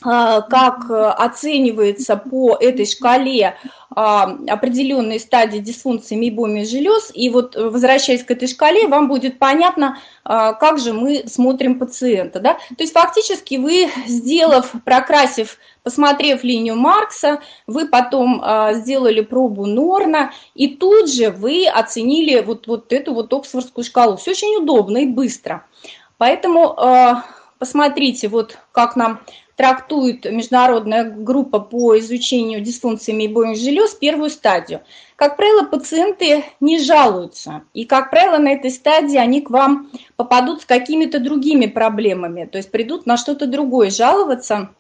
[0.03, 3.57] как оценивается по этой шкале
[3.93, 9.41] а, определенные стадии дисфункции мейбомия желез, и вот э, возвращаясь к этой шкале, вам будет
[9.41, 12.39] понятно, а, как же мы смотрим пациента.
[12.39, 12.55] Да?
[12.55, 20.31] То есть фактически вы, сделав, прокрасив, посмотрев линию Маркса, вы потом а, сделали пробу Норна,
[20.55, 24.17] и тут же вы оценили вот, вот эту вот Оксфордскую шкалу.
[24.19, 25.67] Все очень удобно и быстро.
[26.17, 26.77] Поэтому
[27.59, 29.21] посмотрите, вот как нам
[29.61, 34.81] трактует международная группа по изучению дисфункции мейбоинг желез первую стадию.
[35.17, 40.63] Как правило, пациенты не жалуются, и, как правило, на этой стадии они к вам попадут
[40.63, 44.71] с какими-то другими проблемами, то есть придут на что-то другое жаловаться,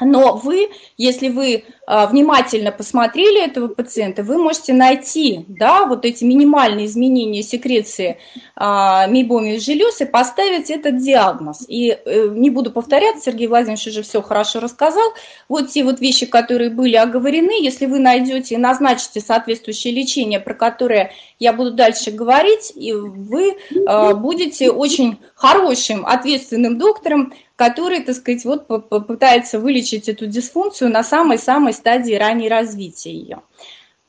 [0.00, 6.24] но вы, если вы а, внимательно посмотрели этого пациента, вы можете найти да, вот эти
[6.24, 8.18] минимальные изменения секреции
[8.56, 11.64] а, мейбомиевых желез и поставить этот диагноз.
[11.68, 15.12] И э, не буду повторяться, Сергей Владимирович уже все хорошо рассказал.
[15.48, 20.54] Вот те вот вещи, которые были оговорены, если вы найдете и назначите соответствующее лечение, про
[20.54, 28.16] которое я буду дальше говорить, и вы а, будете очень хорошим, ответственным доктором, который, так
[28.16, 33.42] сказать, вот попытается вылечить эту дисфункцию на самой-самой стадии ранней развития ее.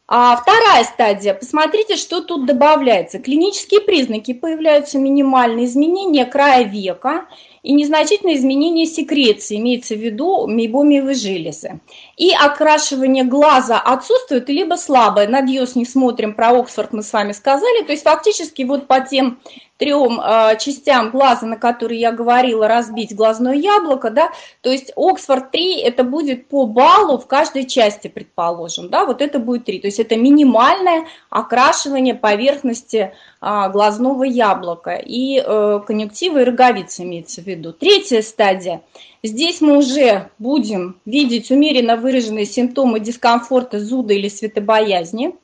[0.08, 1.34] А вторая стадия.
[1.34, 3.18] Посмотрите, что тут добавляется.
[3.18, 4.34] Клинические признаки.
[4.34, 7.26] Появляются минимальные изменения края века
[7.64, 11.80] и незначительные изменения секреции, имеется в виду мейбомиевые железы.
[12.18, 15.28] И окрашивание глаза отсутствует, либо слабое.
[15.28, 17.84] На Диос не смотрим, про Оксфорд мы с вами сказали.
[17.84, 19.39] То есть фактически вот по тем
[19.78, 25.51] трем э, частям глаза, на которые я говорила, разбить глазное яблоко, да, то есть Оксфорд
[25.51, 29.88] 3 это будет по баллу в каждой части, предположим, да, вот это будет 3, то
[29.88, 37.45] есть это минимальное окрашивание поверхности э, глазного яблока и э, конъюнктива и роговица имеется в
[37.45, 37.74] виду.
[37.74, 38.82] Третья стадия,
[39.26, 45.36] здесь мы уже будем видеть умеренно выраженные симптомы дискомфорта, зуда или светобоязни,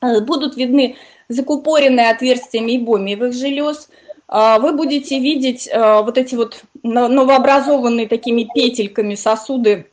[0.00, 0.96] будут видны
[1.28, 3.88] закупоренные отверстия мейбомиевых желез,
[4.28, 9.86] а, вы будете видеть а, вот эти вот новообразованные такими петельками сосуды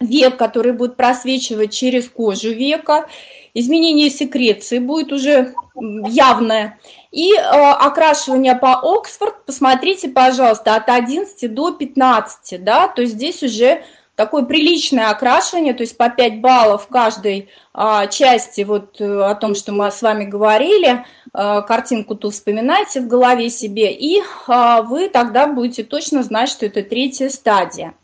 [0.00, 3.06] век, которые будут просвечивать через кожу века.
[3.54, 6.78] Изменение секреции будет уже явное.
[7.10, 13.42] И э, окрашивание по Оксфорд, посмотрите, пожалуйста, от 11 до 15, да, то есть здесь
[13.42, 13.82] уже
[14.20, 19.34] такое приличное окрашивание, то есть по 5 баллов в каждой а, части, вот э, о
[19.34, 24.82] том, что мы с вами говорили, а, картинку ту вспоминайте в голове себе, и а,
[24.82, 27.94] вы тогда будете точно знать, что это третья стадия.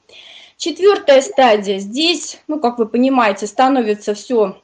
[0.56, 4.56] Четвертая стадия, здесь, ну, как вы понимаете, становится все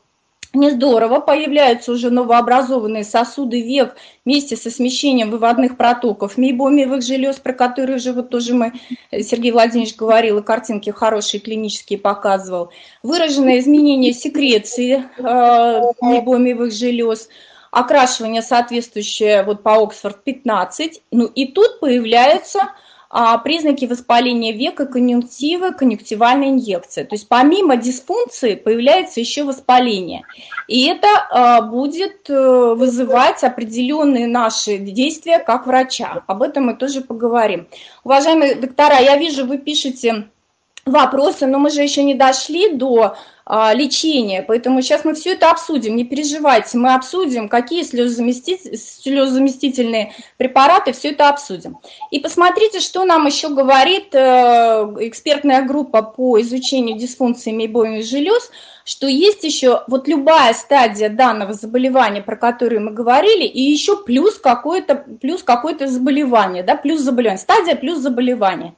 [0.55, 7.53] не здорово, появляются уже новообразованные сосуды век вместе со смещением выводных протоков мейбомиевых желез, про
[7.53, 8.73] которые уже вот тоже мы,
[9.11, 12.71] э, Сергей Владимирович говорил, и картинки хорошие клинические показывал.
[13.03, 17.29] Выраженное изменение секреции э, мейбомиевых желез,
[17.71, 22.73] окрашивание соответствующее вот по Оксфорд 15, ну и тут появляются а,
[23.45, 27.05] признаки воспаления века, конъюнктивы, конъюнктивальная инъекция.
[27.05, 30.23] То есть помимо дисфункции появляется еще воспаление.
[30.67, 36.23] И это а, будет э, вызывать определенные наши действия как врача.
[36.27, 37.69] Об этом мы тоже поговорим.
[38.03, 40.29] Уважаемые доктора, я вижу, вы пишете
[40.85, 44.43] вопросы, но мы же еще не дошли до а, лечения.
[44.43, 46.79] Поэтому сейчас мы все это обсудим, не переживайте.
[46.79, 51.79] Мы обсудим, какие слезозаместительные препараты, все это обсудим.
[52.11, 54.19] И посмотрите, что нам еще говорит э,
[55.01, 58.51] экспертная группа по изучению дисфункции мейбоиновых желез,
[58.85, 64.39] что есть еще вот любая стадия данного заболевания, про которую мы говорили, и еще плюс
[64.39, 68.75] какое-то плюс какое-то заболевание, да, плюс заболевание, стадия плюс заболевание.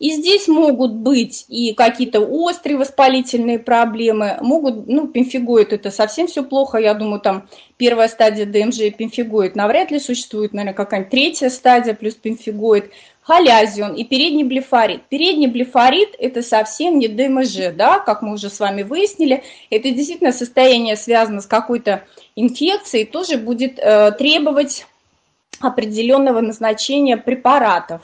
[0.00, 6.42] И здесь могут быть и какие-то острые воспалительные проблемы, могут, ну, пемфигоид это совсем все
[6.42, 11.50] плохо, я думаю, там первая стадия ДМЖ и пемфигоид навряд ли существует, наверное, какая-нибудь третья
[11.50, 12.90] стадия плюс пемфигоид,
[13.20, 15.02] халязион и передний блефорит.
[15.10, 19.42] Передний блефорит– это совсем не ДМЖ, да, как мы уже с вами выяснили.
[19.68, 22.04] Это действительно состояние связано с какой-то
[22.36, 24.86] инфекцией, тоже будет э, требовать
[25.60, 28.00] определенного назначения препаратов.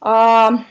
[0.00, 0.64] А,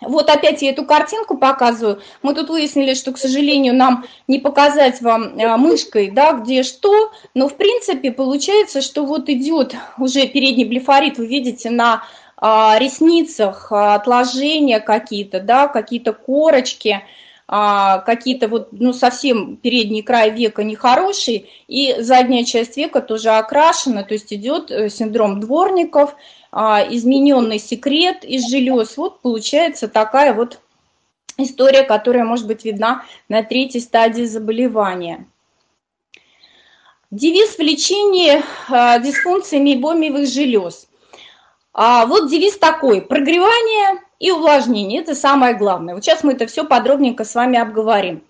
[0.00, 2.00] вот опять я эту картинку показываю.
[2.22, 7.12] Мы тут выяснили, что, к сожалению, нам не показать вам а, мышкой, да, где что,
[7.34, 12.04] но в принципе получается, что вот идет уже передний блефорит, вы видите на
[12.36, 17.02] а, ресницах отложения какие-то, да, какие-то корочки,
[17.48, 24.14] какие-то вот, ну, совсем передний край века нехороший, и задняя часть века тоже окрашена, то
[24.14, 26.16] есть идет э, синдром дворников–
[26.58, 28.96] а, измененный секрет из желез.
[28.96, 30.58] Вот получается такая вот
[31.36, 35.26] история, которая может быть видна на третьей стадии заболевания.
[37.10, 40.88] Девиз в лечении э, дисфункции мейбомиевых желез.
[41.74, 45.94] А вот девиз такой– прогревание и увлажнение– это самое главное.
[45.94, 48.22] Вот сейчас мы это все подробненько с вами обговорим.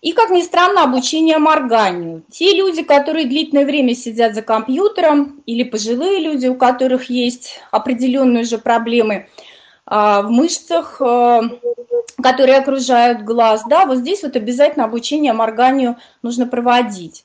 [0.00, 2.24] И, как ни странно, обучение морганию.
[2.30, 8.44] Те люди, которые длительное время сидят за компьютером, или пожилые люди, у которых есть определенные
[8.44, 9.28] же проблемы
[9.86, 11.42] а, в мышцах, а,
[12.22, 17.24] которые окружают глаз, да, вот здесь вот обязательно обучение морганию нужно проводить.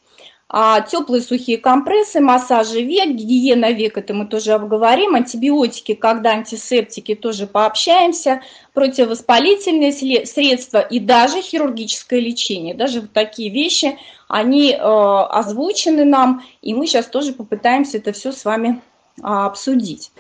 [0.52, 7.14] А теплые сухие компрессы, массажи век, гигиена век, это мы тоже обговорим, антибиотики, когда антисептики,
[7.14, 8.42] тоже пообщаемся,
[8.74, 9.92] противовоспалительные
[10.26, 12.74] средства и даже хирургическое лечение.
[12.74, 18.32] Даже вот такие вещи, они э, озвучены нам, и мы сейчас тоже попытаемся это все
[18.32, 18.82] с вами
[19.22, 20.12] а, обсудить.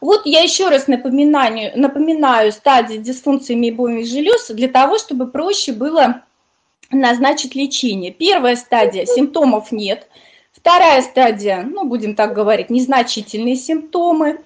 [0.00, 6.22] Вот я еще раз напоминаю, напоминаю стадии дисфункции мейбовых желез для того, чтобы проще было
[6.90, 8.12] назначить лечение.
[8.12, 10.08] Первая стадия– симптомов нет.
[10.52, 14.40] Вторая стадия, ну, будем так говорить, незначительные симптомы.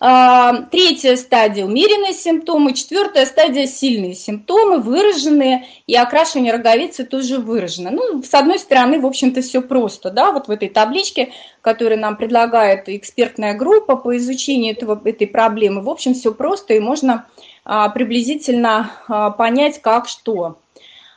[0.00, 2.74] А, третья стадия– умеренные симптомы.
[2.74, 7.90] Четвертая стадия– сильные симптомы, выраженные, и окрашивание роговицы тоже выражено.
[7.90, 12.16] Ну, с одной стороны, в общем-то, все просто, да, вот в этой табличке, которую нам
[12.16, 17.26] предлагает экспертная группа по изучению этого, этой проблемы, в общем, все просто, и можно
[17.64, 20.58] а, приблизительно а, понять, как что.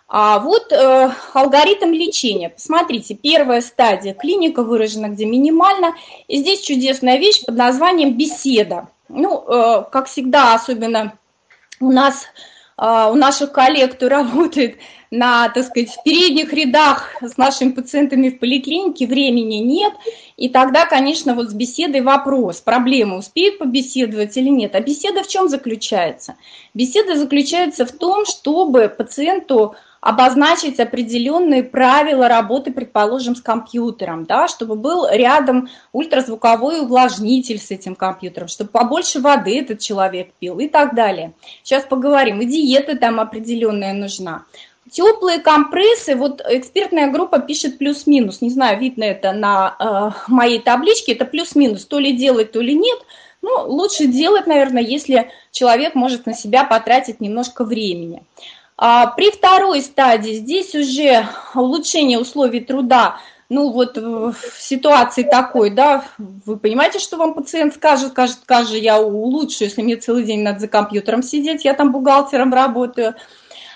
[0.09, 2.49] А вот э, алгоритм лечения.
[2.49, 5.95] Посмотрите, первая стадия клиника выражена где минимально.
[6.27, 8.87] И здесь чудесная вещь под названием беседа.
[9.09, 11.17] Ну, э, как всегда, особенно
[11.81, 12.25] у нас,
[12.77, 14.77] э, у наших коллег, кто работает
[15.11, 19.93] на, так сказать, в передних рядах с нашими пациентами в поликлинике, времени нет.
[20.37, 24.73] И тогда, конечно, вот с беседой вопрос, проблема, успеют побеседовать или нет.
[24.73, 26.35] А беседа в чем заключается?
[26.73, 34.75] Беседа заключается в том, чтобы пациенту обозначить определенные правила работы, предположим, с компьютером, да, чтобы
[34.75, 40.95] был рядом ультразвуковой увлажнитель с этим компьютером, чтобы побольше воды этот человек пил и так
[40.95, 41.33] далее.
[41.63, 42.41] Сейчас поговорим.
[42.41, 44.45] И диета там определенная нужна.
[44.89, 51.11] Теплые компрессы, вот экспертная группа пишет плюс-минус, не знаю, видно это на э, моей табличке,
[51.11, 52.99] это плюс-минус, то ли делать, то ли нет.
[53.41, 58.23] Ну, лучше делать, наверное, если человек может на себя потратить немножко времени.
[58.77, 63.17] А при второй стадии здесь уже улучшение условий труда,
[63.49, 69.01] ну вот в ситуации такой, да, вы понимаете, что вам пациент скажет, скажет, скажет, я
[69.01, 73.15] улучшу, если мне целый день надо за компьютером сидеть, я там бухгалтером работаю.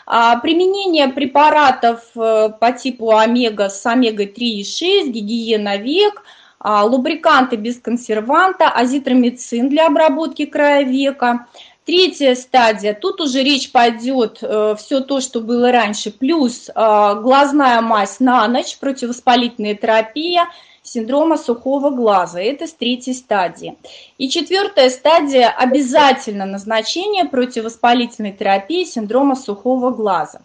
[0.06, 6.24] А применение препаратов э, по типу омега с омегой-3 и 6, гигиена век,
[6.60, 11.48] а, лубриканты без консерванта, азитромицин для обработки края века–
[11.84, 17.82] Третья стадия, тут уже речь пойдет э, все то, что было раньше, плюс э, глазная
[17.82, 20.48] мазь на ночь, противовоспалительная терапия,
[20.84, 22.40] синдрома сухого глаза.
[22.40, 23.78] Это с третьей стадии.
[24.20, 30.42] И четвертая стадия– обязательно назначение противовоспалительной терапии синдрома сухого глаза.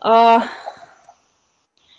[0.00, 0.38] Э,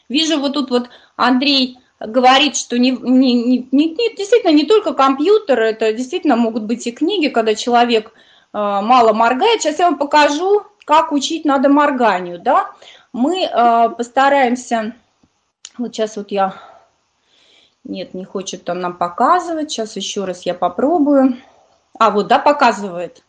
[0.07, 5.59] вижу вот тут вот Андрей говорит, что не, не, не, не, действительно не только компьютер,
[5.59, 8.13] это действительно могут быть и книги, когда человек
[8.53, 9.61] мало моргает.
[9.61, 12.39] Сейчас я вам покажу, как учить надо морганию.
[12.39, 12.71] Да?
[13.13, 14.95] Мы э, постараемся...
[15.77, 16.55] Вот сейчас вот я...
[17.83, 19.71] Нет, не хочет он нам показывать.
[19.71, 21.37] Сейчас еще раз я попробую.
[21.99, 23.23] А, вот, да, показывает.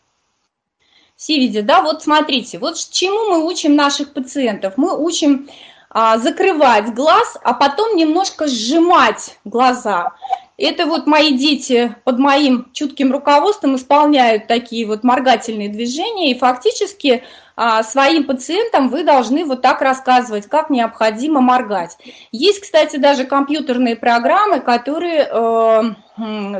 [1.15, 1.81] Все видят, да?
[1.81, 4.75] Вот смотрите, вот чему мы учим наших пациентов.
[4.77, 5.49] Мы учим
[5.89, 10.13] а, закрывать глаз, а потом немножко сжимать глаза.
[10.59, 17.23] Это вот мои дети под моим чутким руководством исполняют такие вот моргательные движения, и фактически
[17.55, 21.97] а, своим пациентам вы должны вот так рассказывать, как необходимо моргать.
[22.33, 25.81] Есть, кстати, даже компьютерные программы, которые э,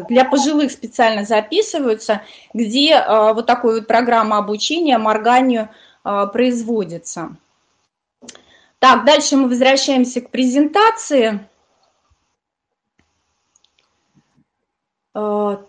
[0.07, 2.21] для пожилых специально записываются,
[2.53, 5.69] где э, вот такой вот программа обучения морганию
[6.05, 7.35] э, производится.
[8.79, 11.48] Так, дальше мы возвращаемся к презентации.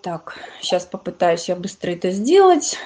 [0.03, 2.79] Так, сейчас попытаюсь я быстро это сделать.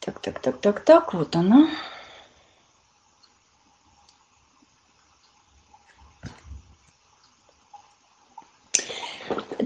[0.00, 1.68] Так, так, так, так, так, вот она.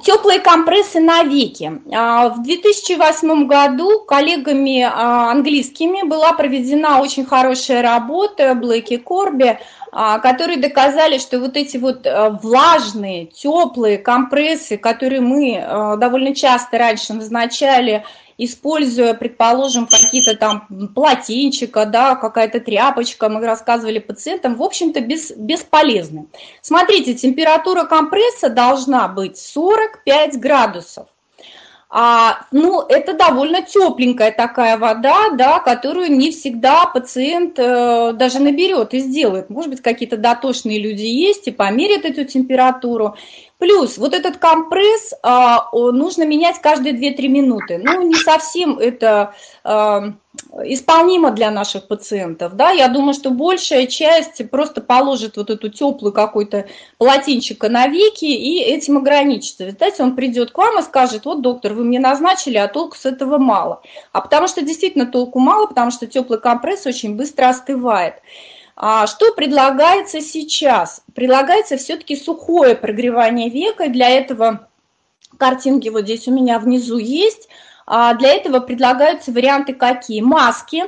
[0.03, 1.81] Теплые компрессы на веки.
[1.95, 9.59] А, в 2008 году коллегами а, английскими была проведена очень хорошая работа Блэки Корби
[9.93, 12.07] а, которые доказали, что вот эти вот
[12.43, 18.05] влажные, теплые компрессы, которые мы довольно часто раньше назначали
[18.39, 26.27] используя, предположим, какие-то там полотенчика, да, какая-то тряпочка, мы рассказывали пациентам, в общем-то, без, бесполезны.
[26.61, 31.07] Смотрите, температура компресса должна быть 45 градусов.
[31.95, 38.95] А, ну, это довольно тепленькая такая вода, да, которую не всегда пациент э, даже наберет
[38.95, 39.51] и сделает.
[39.51, 43.17] Может быть, какие-то дотошные люди есть и померят эту температуру.
[43.63, 47.79] Плюс вот этот компресс а, нужно менять каждые 2-3 минуты.
[47.81, 50.15] Ну, не совсем это а,
[50.65, 52.57] исполнимо для наших пациентов.
[52.57, 52.73] Да?
[52.73, 56.67] Я думаю, что большая часть просто положит вот эту теплую какой-то
[56.99, 59.71] полотенчика на веки и этим ограничится.
[59.71, 63.07] Знаете, он придет к вам и скажет, вот, доктор, вы мне назначили, а толку с
[63.07, 63.81] этого мало.
[64.11, 68.15] А потому что действительно толку мало, потому что теплый компресс очень быстро остывает.
[68.77, 71.03] А что предлагается сейчас?
[71.15, 73.89] Предлагается все-таки сухое прогревание века.
[73.89, 74.69] Для этого
[75.39, 77.49] картинки вот здесь у меня внизу есть.
[77.87, 80.21] А для этого предлагаются варианты какие?
[80.21, 80.85] Маски,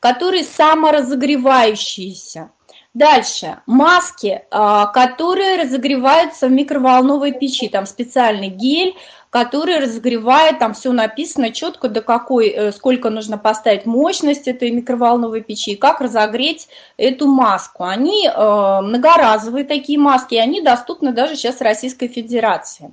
[0.00, 2.50] которые саморазогревающиеся.
[2.94, 8.96] Дальше, маски, а, которые разогреваются в микроволновой печи, там специальный гель,
[9.38, 15.42] который разогревает, там все написано четко, до какой, э, сколько нужно поставить мощность этой микроволновой
[15.42, 17.84] печи, как разогреть эту маску.
[17.84, 22.92] Они э, многоразовые такие маски, и они доступны даже сейчас Российской Федерации.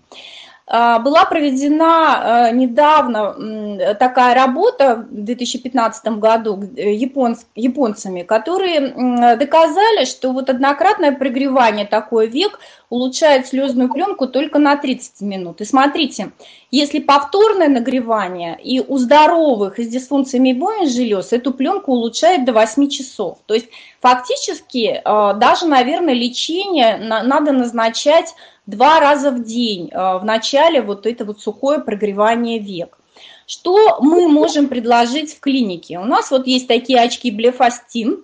[0.66, 10.32] А, была проведена э, недавно такая работа в 2015 году э, японцами, которые доказали, что
[10.32, 12.60] вот однократное прогревание такой век
[12.90, 15.60] улучшает слезную пленку только на 30 минут.
[15.60, 16.32] И смотрите,
[16.72, 22.88] если повторное нагревание и у здоровых с дисфункциями обоих желез эту пленку улучшает до 8
[22.90, 23.40] часов.
[23.48, 23.68] То есть
[24.00, 28.34] фактически э, даже, наверное, лечение надо назначать
[28.66, 32.98] два раза в день э, в начале вот это вот сухое прогревание век.
[33.46, 36.00] Что мы можем предложить в клинике?
[36.00, 38.24] У нас вот есть такие очки блефастин,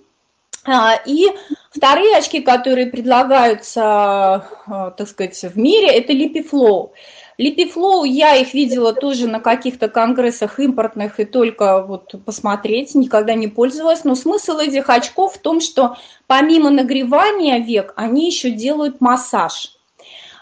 [0.66, 1.28] а, и
[1.72, 6.94] вторые очки, которые предлагаются, э, так сказать, в мире, это липифлоу.
[7.38, 13.48] Липифлоу, я их видела тоже на каких-то конгрессах импортных и только вот посмотреть, никогда не
[13.48, 14.04] пользовалась.
[14.04, 15.96] Но смысл этих очков в том, что
[16.28, 19.79] помимо нагревания век, они еще делают массаж.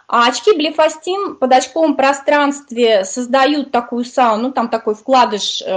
[0.10, 5.68] А очки блефастин под очковом пространстве создают такую сауну, ну там такой вкладыш э,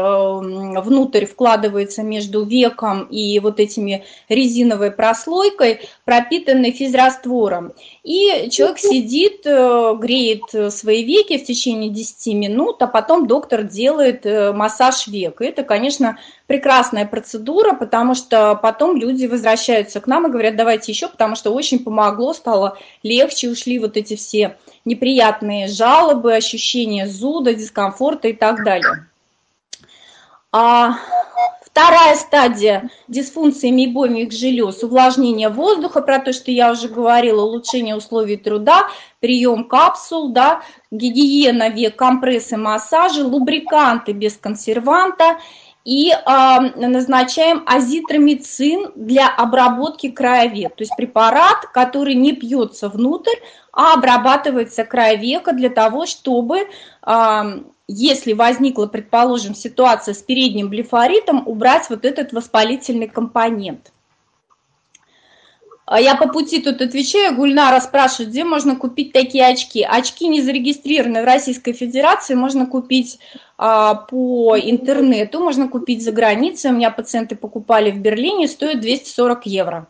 [0.80, 7.72] внутрь вкладывается между веком и вот этими резиновой прослойкой, пропитанной физраствором.
[8.04, 14.24] И человек сидит, э, греет свои веки в течение 10 минут, а потом доктор делает
[14.26, 15.40] э, массаж век.
[15.40, 20.92] И это, конечно, прекрасная процедура, потому что потом люди возвращаются к нам и говорят, давайте
[20.92, 27.54] еще, потому что очень помогло, стало легче, ушли вот эти все неприятные жалобы, ощущения зуда,
[27.54, 29.06] дискомфорта и так далее.
[30.52, 30.96] А
[31.64, 38.36] вторая стадия дисфункции мейбомиевых желез, увлажнение воздуха, про то, что я уже говорила, улучшение условий
[38.36, 38.88] труда,
[39.20, 45.38] прием капсул, да, гигиена век, компрессы, массажи, лубриканты без консерванта–
[45.84, 46.16] и э,
[46.76, 50.76] назначаем азитромицин для обработки края век.
[50.76, 53.36] То есть препарат, который не пьется внутрь,
[53.72, 56.60] а обрабатывается край века для того, чтобы,
[57.06, 63.92] э, если возникла, предположим, ситуация с передним блефоритом, убрать вот этот воспалительный компонент.
[65.90, 69.82] А я по пути тут отвечаю, Гульнара спрашивает, где можно купить такие очки.
[69.82, 73.18] Очки не зарегистрированы в Российской Федерации, можно купить
[73.58, 76.70] а, по интернету, можно купить за границей.
[76.70, 79.88] У меня пациенты покупали в Берлине, стоят 240 евро.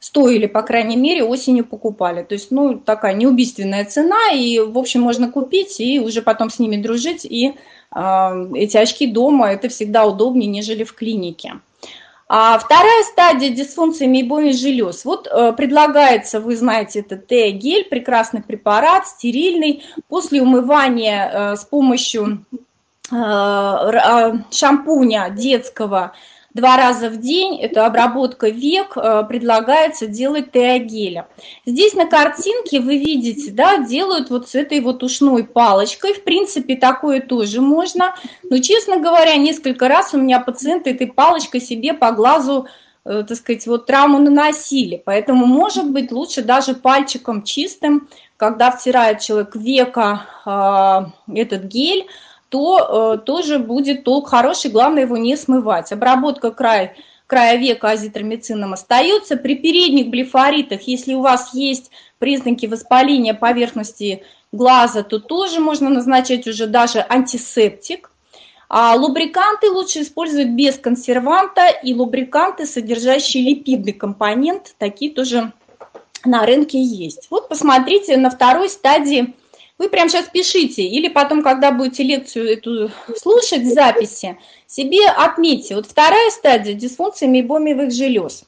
[0.00, 2.22] Стоили, по крайней мере, осенью покупали.
[2.22, 6.58] То есть, ну, такая неубийственная цена, и, в общем, можно купить и уже потом с
[6.58, 7.24] ними дружить.
[7.24, 7.54] И
[7.94, 11.54] э, эти очки дома, это всегда удобнее, нежели в клинике.
[12.30, 15.06] А вторая стадия дисфункции мейбоми желез.
[15.06, 19.82] Вот э, предлагается, вы знаете, это Т-гель, прекрасный препарат, стерильный.
[20.08, 22.44] После умывания э, с помощью
[23.10, 26.12] э, э шампуня детского
[26.58, 31.28] два раза в день, это обработка век, э, предлагается делать теогеля.
[31.64, 36.76] Здесь на картинке вы видите, да, делают вот с этой вот ушной палочкой, в принципе,
[36.76, 42.10] такое тоже можно, но, честно говоря, несколько раз у меня пациенты этой палочкой себе по
[42.10, 42.66] глазу
[43.04, 45.00] э, так сказать, вот травму наносили.
[45.04, 52.06] Поэтому, может быть, лучше даже пальчиком чистым, когда втирает человек века э, этот гель,
[52.48, 55.92] то э, тоже будет толк хороший, главное его не смывать.
[55.92, 56.94] Обработка края,
[57.26, 59.36] края века азитромицином остается.
[59.36, 64.22] При передних блефоритах, если у вас есть признаки воспаления поверхности
[64.52, 68.10] глаза, то тоже можно назначать уже даже антисептик.
[68.70, 75.52] А лубриканты лучше использовать без консерванта и лубриканты, содержащие липидный компонент, такие тоже
[76.24, 77.28] на рынке есть.
[77.30, 79.34] Вот посмотрите на второй стадии.
[79.78, 85.76] Вы прямо сейчас пишите, или потом, когда будете лекцию эту слушать в записи, себе отметьте.
[85.76, 88.44] Вот вторая стадия дисфункции мейбомиевых желез.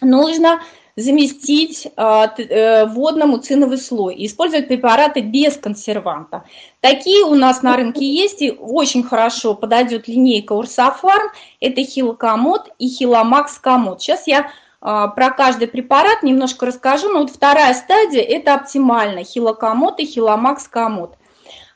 [0.00, 0.60] Нужно
[0.96, 6.44] заместить э, водному циновый слой и использовать препараты без консерванта.
[6.80, 12.88] Такие у нас на рынке есть, и очень хорошо подойдет линейка Урсофарм, это хилокомод и
[12.88, 14.02] хиломакс комод.
[14.02, 14.50] Сейчас я а,
[14.80, 21.16] про каждый препарат немножко расскажу, но вот вторая стадия– это оптимально, хилокомод и хиломакс комод.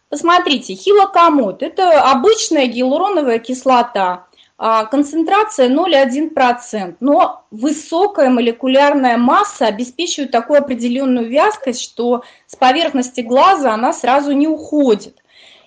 [0.08, 4.26] Посмотрите, хилокомод– это обычная гиалуроновая кислота,
[4.56, 13.74] а, концентрация 0,1%, но высокая молекулярная масса обеспечивает такую определенную вязкость, что с поверхности глаза
[13.74, 15.23] она сразу не уходит.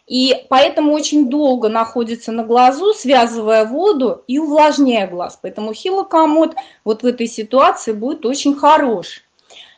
[0.08, 5.38] И поэтому очень долго находится на глазу, связывая воду и увлажняя глаз.
[5.42, 6.56] Поэтому хилокомод
[6.86, 9.24] вот в этой ситуации будет очень хорош.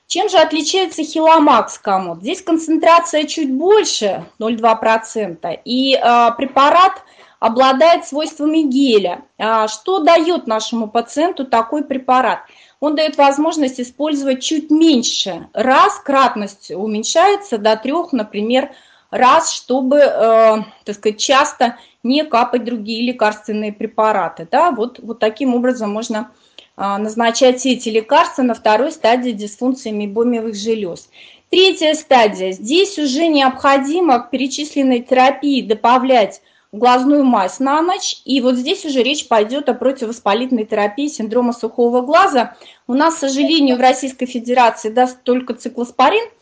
[0.05, 2.21] Чем же отличается хиломакс комод?
[2.21, 7.03] Здесь концентрация чуть больше, 0,2%, и э, препарат
[7.39, 9.21] обладает свойствами геля.
[9.37, 12.39] А что дает нашему пациенту такой препарат?
[12.79, 15.47] Он дает возможность использовать чуть меньше.
[15.53, 18.71] Раз кратность уменьшается до трех, например,
[19.11, 24.47] раз, чтобы, э, так сказать, часто не капать другие лекарственные препараты.
[24.49, 24.71] Да?
[24.71, 26.31] Вот, вот таким образом можно
[26.77, 31.09] э, назначать эти лекарства на второй стадии дисфункции мейбомиевых желез.
[31.49, 32.51] Третья стадия.
[32.51, 36.41] Здесь уже необходимо к перечисленной терапии добавлять
[36.71, 38.21] глазную мазь на ночь.
[38.25, 42.55] И вот здесь уже речь пойдет о противовоспалительной терапии синдрома сухого глаза.
[42.85, 46.29] У нас, к сожалению, в Российской Федерации даст только циклоспорин–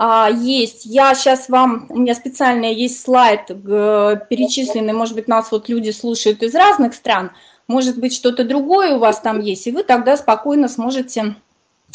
[0.00, 0.86] а, есть.
[0.86, 6.40] Я сейчас вам, у меня специально есть слайд перечисленный, может быть, нас вот люди слушают
[6.44, 7.32] из разных стран,
[7.66, 11.34] может быть, что-то другое у вас там есть, и вы тогда спокойно сможете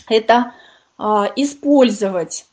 [0.10, 0.52] это
[0.98, 2.46] а, использовать.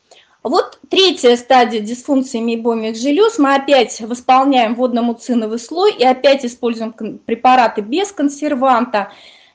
[0.44, 3.36] Вот третья стадия дисфункции мейбомиевых желез.
[3.38, 9.10] Мы опять восполняем водно-муциновый слой и опять используем препараты без консерванта.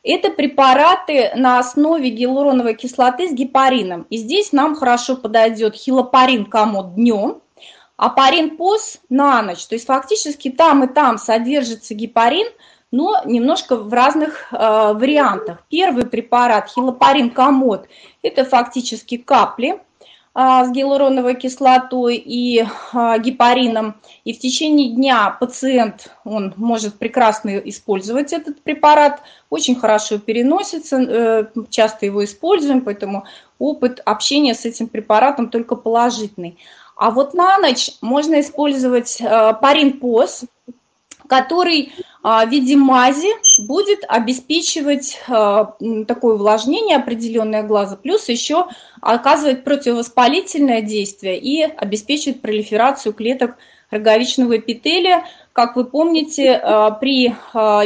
[0.05, 4.05] Это препараты на основе гиалуроновой кислоты с гепарином.
[4.11, 7.41] И здесь нам хорошо подойдет хилопарин комод днем,
[7.97, 9.65] а парин пос на ночь.
[9.65, 12.45] То есть фактически там и там содержится гепарин,
[12.91, 15.63] но немножко в разных э, вариантах.
[15.69, 17.87] Первый препарат хилопарин комод–
[18.21, 19.79] это фактически капли–
[20.36, 23.95] с гиалуроновой кислотой и а, гепарином.
[24.25, 31.45] И в течение дня пациент он может прекрасно использовать этот препарат, очень хорошо переносится, э,
[31.69, 33.23] часто его используем, поэтому
[33.59, 36.57] опыт общения с этим препаратом только положительный.
[36.97, 40.43] А вот на ночь можно использовать э, парин-поз,
[41.28, 43.30] который а, в виде мази
[43.67, 45.76] будет обеспечивать а,
[46.07, 48.67] такое увлажнение определенное глаза, плюс еще
[49.01, 53.57] оказывать противовоспалительное действие и обеспечивает пролиферацию клеток
[53.91, 55.26] роговичного эпителия.
[55.53, 57.36] Как вы помните, а, при,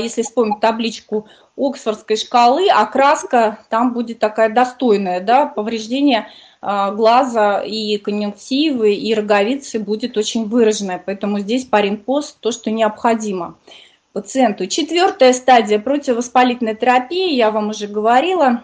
[0.01, 1.27] если вспомнить табличку
[1.57, 6.29] Оксфордской шкалы, окраска там будет такая достойная, да, повреждение
[6.61, 11.01] глаза и конъюнктивы, и роговицы будет очень выраженная.
[11.03, 13.55] Поэтому здесь паринпост то, что необходимо
[14.11, 14.67] пациенту.
[14.67, 18.63] Четвертая стадия противовоспалительной терапии, я вам уже говорила.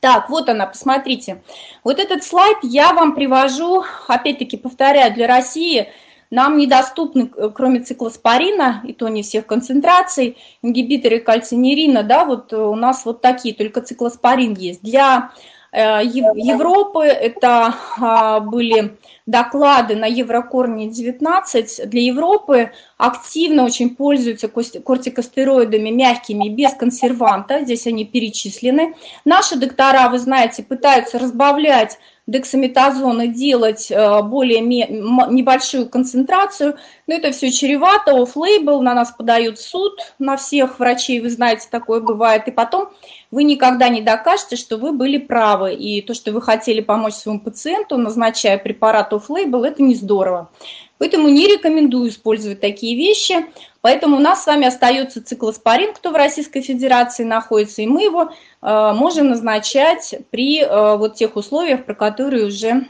[0.00, 1.42] Так, вот она, посмотрите.
[1.84, 5.88] Вот этот слайд я вам привожу, опять-таки повторяю, для России
[6.30, 12.74] нам недоступны, э, кроме циклоспорина, и то не всех концентраций, ингибиторы кальцинерина, да, вот у
[12.76, 14.82] нас вот такие, только циклоспорин есть.
[14.82, 17.04] Для Э, Европы.
[17.04, 21.88] Это а, были доклады на Еврокорне 19.
[21.88, 27.62] Для Европы активно очень пользуются кортикостероидами мягкими, без консерванта.
[27.64, 28.94] Здесь они перечислены.
[29.24, 31.98] Наши доктора, вы знаете, пытаются разбавлять
[32.30, 36.76] дексаметазон и делать э, более небольшую концентрацию,
[37.06, 42.00] но это все чревато, off-label, на нас подают суд, на всех врачей, вы знаете, такое
[42.00, 42.88] бывает, и потом
[43.30, 47.40] вы никогда не докажете, что вы были правы, и то, что вы хотели помочь своему
[47.40, 50.50] пациенту, назначая препарат off-label, это не здорово.
[50.98, 53.46] Поэтому не рекомендую использовать такие вещи.
[53.82, 58.30] Поэтому у нас с вами остается циклоспорин, кто в Российской Федерации находится, и мы его
[58.62, 62.86] э, можем назначать при э, вот тех условиях, про которые уже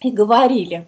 [0.00, 0.86] и говорили.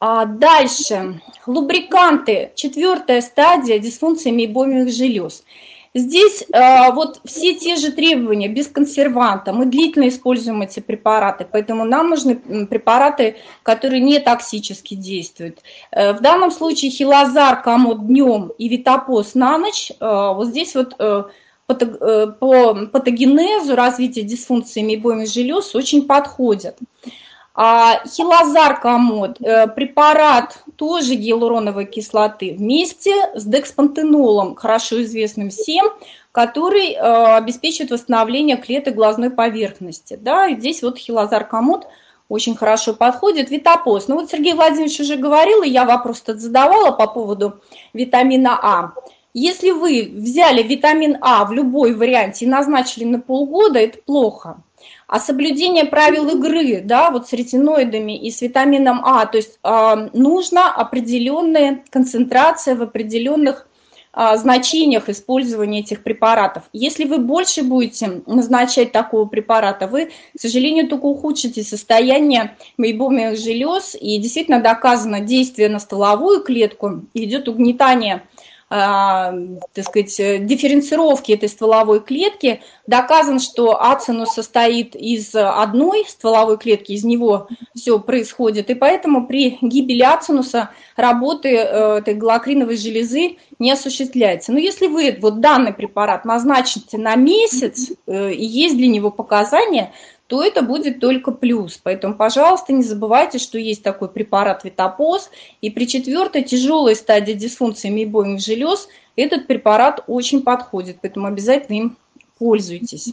[0.00, 1.20] А дальше.
[1.46, 2.52] Лубриканты.
[2.54, 5.44] Четвертая стадия дисфункции мейбомиевых желез.
[5.92, 9.52] Здесь э, вот все те же требования, без консерванта.
[9.52, 15.58] Мы длительно используем эти препараты, поэтому нам нужны препараты, которые не токсически действуют.
[15.90, 19.90] Э, в данном случае хилозар, комод днем и витапоз на ночь.
[19.98, 21.24] Э, вот здесь вот э,
[21.68, 26.78] э, по патогенезу развития дисфункции мейбойных желез очень подходят.
[27.62, 35.90] А хилозар комод, э, препарат тоже гиалуроновой кислоты вместе с декспантенолом, хорошо известным всем,
[36.32, 36.98] который э,
[37.36, 40.18] обеспечивает восстановление клеток глазной поверхности.
[40.18, 41.86] Да, и здесь вот хилозар комод
[42.30, 43.50] очень хорошо подходит.
[43.50, 44.08] Витапоз.
[44.08, 47.60] Ну вот Сергей Владимирович уже говорил, и я вопрос этот задавала по поводу
[47.92, 48.92] витамина А.
[49.34, 54.62] Если вы взяли витамин А в любой варианте и назначили на полгода, это плохо
[55.10, 60.08] а соблюдение правил игры, да, вот с ретиноидами и с витамином А, то есть э,
[60.12, 63.66] нужна определенная концентрация в определенных
[64.14, 66.62] э, значениях использования этих препаратов.
[66.72, 73.96] Если вы больше будете назначать такого препарата, вы, к сожалению, только ухудшите состояние мейбомиевых желез,
[74.00, 78.22] и действительно доказано действие на стволовую клетку, идет угнетание
[78.70, 82.62] так сказать, дифференцировки этой стволовой клетки.
[82.86, 89.58] Доказано, что ацинус состоит из одной стволовой клетки, из него все происходит, и поэтому при
[89.60, 94.52] гибели ацинуса работы э, этой галокриновой железы не осуществляется.
[94.52, 99.92] Но если вы вот данный препарат назначите на месяц, э, и есть для него показания,
[100.30, 101.80] то это будет только плюс.
[101.82, 105.28] Поэтому, пожалуйста, не забывайте, что есть такой препарат Витапоз,
[105.60, 111.96] и при четвертой тяжелой стадии дисфункции мейбойных желез этот препарат очень подходит, поэтому обязательно им
[112.38, 113.12] пользуйтесь.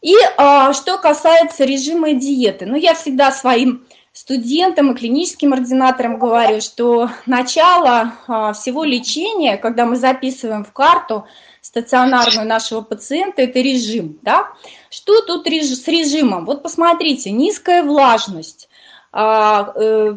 [0.00, 6.62] И а, что касается режима диеты, ну я всегда своим студентам и клиническим ординаторам говорю,
[6.62, 11.26] что начало а, всего лечения, когда мы записываем в карту
[11.68, 14.18] стационарную нашего пациента, это режим.
[14.22, 14.48] Да?
[14.88, 16.46] Что тут с режимом?
[16.46, 18.70] Вот посмотрите, низкая влажность,
[19.12, 20.12] а, э,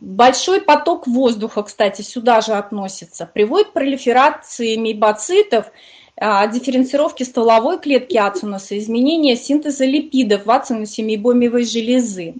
[0.00, 5.72] большой поток воздуха, кстати, сюда же относится, приводит к пролиферации мейбоцитов,
[6.16, 12.34] а, дифференцировки стволовой клетки ацинуса, изменения синтеза липидов в ацинусе мейбомиевой железы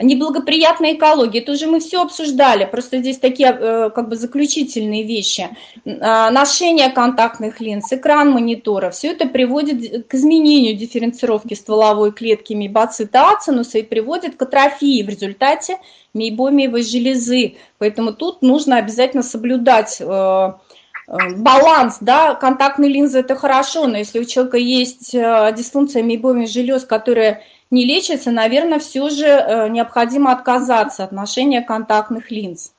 [0.00, 5.50] неблагоприятная экология, это уже мы все обсуждали, просто здесь такие э, как бы заключительные вещи.
[5.84, 13.30] А, ношение контактных линз, экран монитора, все это приводит к изменению дифференцировки стволовой клетки мейбоцита
[13.30, 15.78] ацинуса и приводит к атрофии в результате
[16.14, 17.56] мейбомиевой железы.
[17.78, 20.52] Поэтому тут нужно обязательно соблюдать э,
[21.36, 27.42] баланс, да, контактные линзы это хорошо, но если у человека есть дисфункция мейбомиевых желез, которая
[27.72, 32.72] не лечится, наверное, все же э, необходимо отказаться от ношения контактных линз.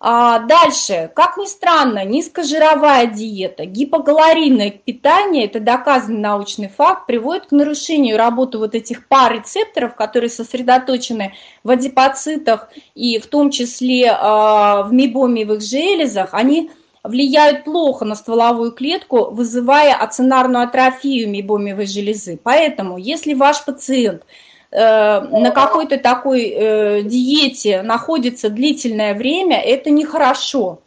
[0.00, 7.52] А дальше, как ни странно, низкожировая диета, гипокалорийное питание, это доказанный научный факт, приводит к
[7.52, 14.82] нарушению работы вот этих пар рецепторов, которые сосредоточены в адипоцитах и в том числе а,
[14.82, 16.70] в мебомиевых железах, они
[17.04, 22.40] влияют плохо на стволовую клетку, вызывая ацинарную атрофию мейбомиевой железы.
[22.42, 24.22] Поэтому, если ваш пациент
[24.70, 30.80] э, на какой-то такой э, диете находится длительное время, это нехорошо.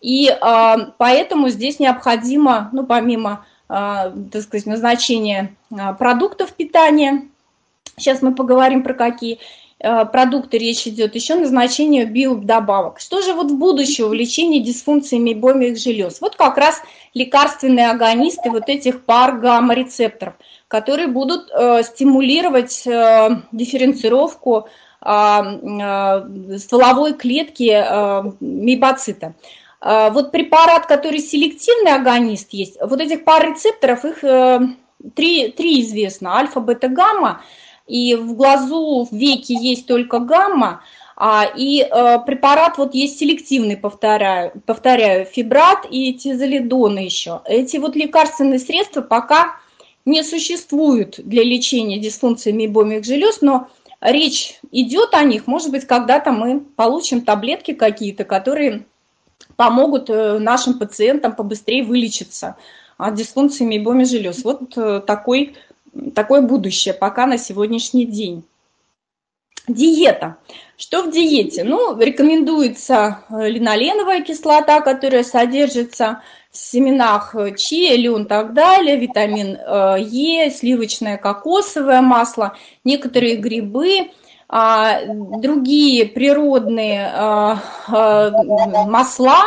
[0.00, 5.56] И э, поэтому здесь необходимо, ну, помимо, так сказать, назначения
[5.98, 7.22] продуктов питания,
[7.96, 9.63] сейчас мы поговорим про какие, Э,
[10.12, 13.00] продукты речь идет, еще назначение биодобавок.
[13.00, 16.20] Что же вот в будущем в лечении дисфункции мейбомиевых желез?
[16.20, 16.80] Вот как раз
[17.12, 20.34] лекарственные агонисты вот этих пар гамма-рецепторов,
[20.68, 24.68] которые будут э, стимулировать э, дифференцировку
[25.00, 29.34] э, э, стволовой клетки э, мейбоцита.
[29.80, 34.60] Э, вот препарат, который селективный агонист есть, вот этих пар рецепторов, их э,
[35.14, 37.42] три, три известно, альфа, бета, гамма–
[37.86, 40.82] и в глазу, в веке есть только гамма,
[41.16, 47.40] а, и э, препарат вот есть селективный, повторяю, повторяю, фибрат и тизолидоны еще.
[47.44, 49.56] Эти вот лекарственные средства пока
[50.04, 53.68] не существуют для лечения дисфункции мейбомиевых желез, но
[54.00, 58.84] речь идет о них, может быть, когда-то мы получим таблетки какие-то, которые
[59.56, 62.56] помогут э, нашим пациентам побыстрее вылечиться
[62.98, 64.42] от дисфункции мейбомиевых желез.
[64.42, 65.54] Вот э, такой
[66.14, 68.44] такое будущее пока на сегодняшний день.
[69.66, 70.36] Диета.
[70.76, 71.64] Что в диете?
[71.64, 78.98] Ну, рекомендуется э, линоленовая кислота, которая содержится в семенах э, чиа, лен и так далее,
[78.98, 84.10] витамин э, Е, сливочное кокосовое масло, некоторые грибы,
[84.48, 88.30] другие природные а, а,
[88.86, 89.42] масла,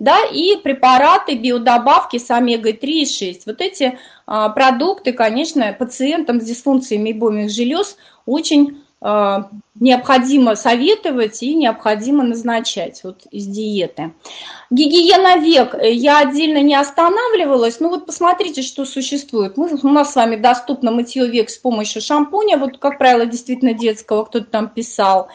[0.00, 3.46] да, и препараты, биодобавки с омегой-3 и 6.
[3.46, 7.96] Вот эти продукты, конечно, пациентам с дисфункцией мейбомных желез
[8.26, 14.12] очень необходимо советовать и необходимо назначать вот из диеты.
[14.70, 15.76] Гигиена век.
[15.80, 19.56] Я отдельно не останавливалась, но вот посмотрите, что существует.
[19.56, 23.72] Мы, у нас с вами доступно мытье век с помощью шампуня, вот, как правило, действительно
[23.72, 25.28] детского, кто-то там писал.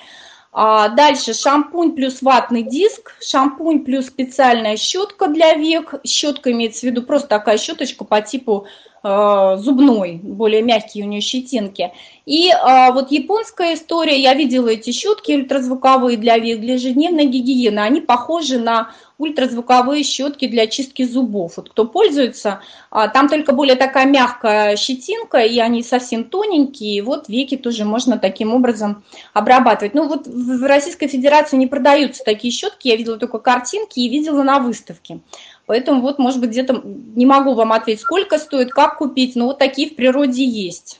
[0.51, 5.95] А дальше шампунь плюс ватный диск, шампунь плюс специальная щетка для век.
[6.05, 11.19] Щетка имеется в виду просто такая щеточка по типу Э, зубной, более мягкие у нее
[11.19, 11.91] щетинки.
[12.25, 17.99] И а, вот японская история, я видела эти щетки ультразвуковые для, для ежедневной гигиены, они
[17.99, 21.57] похожи на ультразвуковые щетки для чистки зубов.
[21.57, 27.01] Вот кто пользуется, а, там только более такая мягкая щетинка, и они совсем тоненькие, и
[27.01, 29.03] вот веки тоже можно таким образом
[29.33, 29.93] обрабатывать.
[29.93, 34.43] Ну вот в Российской Федерации не продаются такие щетки, я видела только картинки и видела
[34.43, 35.19] на выставке.
[35.65, 39.59] Поэтому вот, может быть, где-то не могу вам ответить, сколько стоит, как купить, но вот
[39.59, 40.99] такие в природе есть.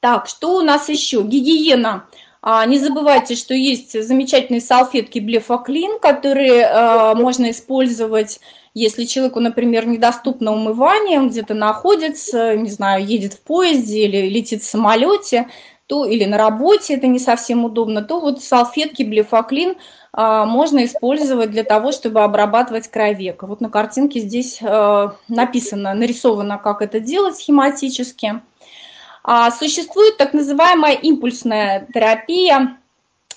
[0.00, 1.22] Так, что у нас еще?
[1.22, 2.06] Гигиена.
[2.42, 8.38] А, не забывайте, что есть замечательные салфетки Блефаклин, которые а, можно использовать,
[8.74, 14.62] если человеку, например, недоступно умывание, он где-то находится, не знаю, едет в поезде или летит
[14.62, 15.48] в самолете,
[15.86, 19.76] то или на работе это не совсем удобно, то вот салфетки Блефаклин а,
[20.16, 23.48] можно использовать для того, чтобы обрабатывать край века.
[23.48, 28.40] Вот на картинке здесь а, написано, нарисовано, как это делать схематически.
[29.24, 32.78] А, существует так называемая импульсная терапия.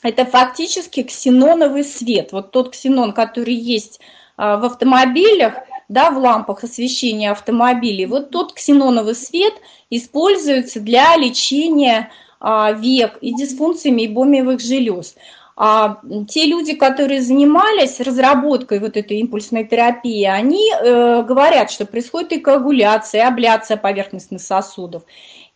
[0.03, 2.31] Это фактически ксеноновый свет.
[2.31, 3.99] Вот тот ксенон, который есть
[4.37, 5.55] в автомобилях,
[5.89, 9.55] да, в лампах освещения автомобилей, вот тот ксеноновый свет
[9.89, 15.15] используется для лечения век и дисфункций мейбомиевых желез.
[15.59, 15.97] А
[16.27, 22.39] те люди, которые занимались разработкой вот этой импульсной терапии, они э, говорят, что происходит и
[22.39, 25.01] коагуляция, и абляция поверхностных сосудов,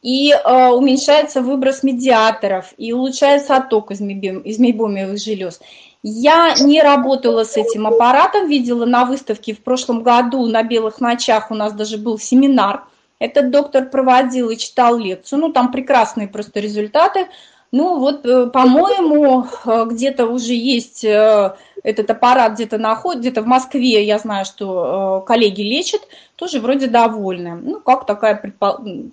[0.01, 5.61] и э, уменьшается выброс медиаторов, и улучшается отток из, мебим, из мейбомиевых желез.
[6.01, 11.51] Я не работала с этим аппаратом, видела на выставке в прошлом году на Белых ночах
[11.51, 12.85] у нас даже был семинар.
[13.19, 15.41] Этот доктор проводил и читал лекцию.
[15.41, 17.27] Ну, там прекрасные просто результаты.
[17.71, 23.47] Ну вот, э, по-моему, э, где-то уже есть э, этот аппарат где-то находит, где-то в
[23.47, 26.01] Москве, я знаю, что коллеги лечат,
[26.35, 27.55] тоже вроде довольны.
[27.55, 28.53] Ну, как такая,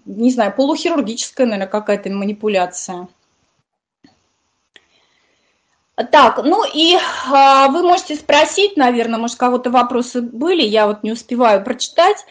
[0.06, 3.06] не знаю, полухирургическая, наверное, какая-то манипуляция.
[6.10, 6.96] Так, ну и
[7.30, 12.24] а, вы можете спросить, наверное, может, кого-то вопросы были, я вот не успеваю прочитать.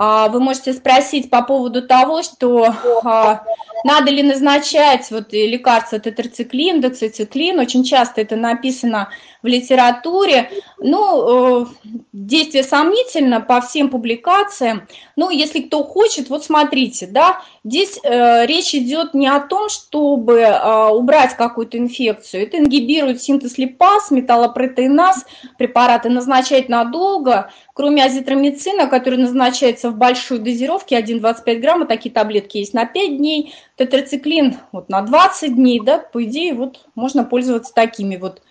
[0.00, 2.72] А, вы можете спросить по поводу того, что
[3.02, 3.42] а,
[3.82, 7.58] надо ли назначать вот лекарства тетрациклин, доцициклин.
[7.58, 9.08] Очень часто это написано
[9.42, 10.50] в литературе.
[10.78, 11.66] Ну, э,
[12.12, 14.86] действие сомнительно по всем публикациям.
[15.16, 20.40] Ну, если кто хочет, вот смотрите, да, здесь э, речь идет не о том, чтобы
[20.40, 22.44] э, убрать какую-то инфекцию.
[22.44, 25.24] Это ингибирует синтез липаз, металлопротеиназ,
[25.56, 32.74] препараты назначать надолго, кроме азитромицина, который назначается в большой дозировке, 1,25 грамма, такие таблетки есть
[32.74, 38.16] на 5 дней, тетрациклин вот на 20 дней, да, по идее, вот можно пользоваться такими
[38.16, 38.42] вот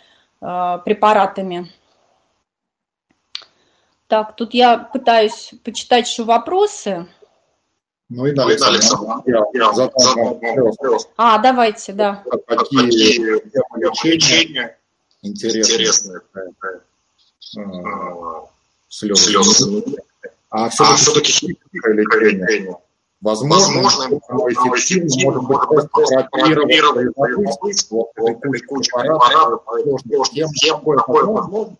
[0.41, 1.69] э, препаратами.
[4.07, 7.05] Так, тут я пытаюсь почитать еще вопросы.
[8.07, 8.63] Ну и дальше.
[9.25, 11.09] Я, я задам вопрос.
[11.17, 12.23] А, давайте, да.
[12.47, 12.79] Какие
[13.75, 14.77] лечения
[15.21, 15.63] интересные?
[15.63, 16.21] интересные.
[18.87, 19.31] Слезы.
[19.53, 19.83] слезы.
[20.49, 22.77] А все-таки а химическое лечение.
[23.19, 27.15] Возможно, Возможно эффективно, может быть, просто прооперировать
[27.89, 29.63] вот этой кучей препаратов,
[30.31, 30.49] тем,
[30.81, 31.75] какое возможно.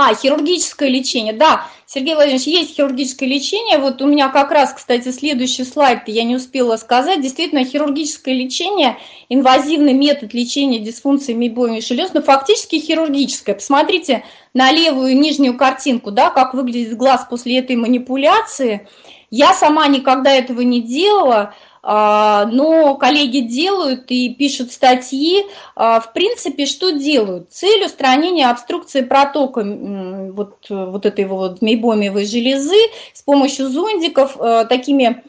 [0.00, 3.78] А, хирургическое лечение, да, Сергей Владимирович, есть хирургическое лечение.
[3.78, 7.20] Вот у меня как раз, кстати, следующий слайд я не успела сказать.
[7.20, 8.96] Действительно, хирургическое лечение,
[9.28, 13.56] инвазивный метод лечения дисфункции мейбомии желез, но фактически хирургическое.
[13.56, 14.22] Посмотрите
[14.54, 18.86] на левую нижнюю картинку, да, как выглядит глаз после этой манипуляции.
[19.30, 25.44] Я сама никогда этого не делала, но коллеги делают и пишут статьи.
[25.76, 27.52] А, в принципе, что делают?
[27.52, 32.76] Цель устранения обструкции протока вот, вот этой вот мейбомиевой железы
[33.12, 35.22] с помощью зондиков а, такими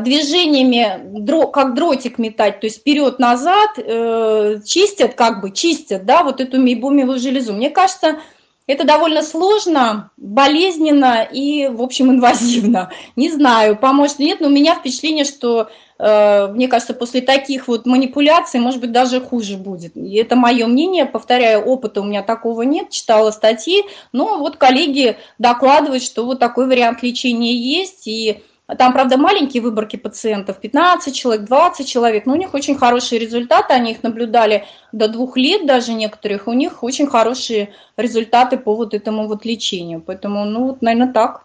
[0.00, 6.60] движениями, как дротик метать, то есть вперед-назад, э, чистят, как бы чистят, да, вот эту
[6.60, 7.52] мейбомиевую железу.
[7.52, 8.18] Мне кажется,
[8.70, 12.90] это довольно сложно, болезненно и, в общем, инвазивно.
[13.16, 17.84] Не знаю, поможет нет, но у меня впечатление, что, э, мне кажется, после таких вот
[17.84, 19.96] манипуляций, может быть, даже хуже будет.
[19.96, 23.82] И это мое мнение, повторяю, опыта у меня такого нет, читала статьи,
[24.12, 28.44] но вот коллеги докладывают, что вот такой вариант лечения есть, и
[28.78, 33.74] там, правда, маленькие выборки пациентов, 15 человек, 20 человек, но у них очень хорошие результаты,
[33.74, 38.94] они их наблюдали до двух лет даже некоторых, у них очень хорошие результаты по вот
[38.94, 40.00] этому вот лечению.
[40.00, 41.44] Поэтому, ну, вот, наверное, так.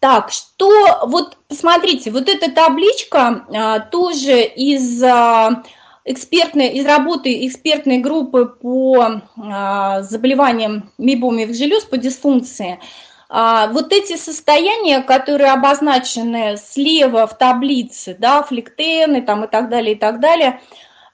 [0.00, 5.62] Так, что, вот посмотрите, вот эта табличка а, тоже из а,
[6.04, 14.16] экспертной, из работы экспертной группы по а, заболеваниям мейбомиевых желез, по дисфункции– а, вот эти
[14.16, 20.60] состояния, которые обозначены слева в таблице, да, флектены там и так далее, и так далее,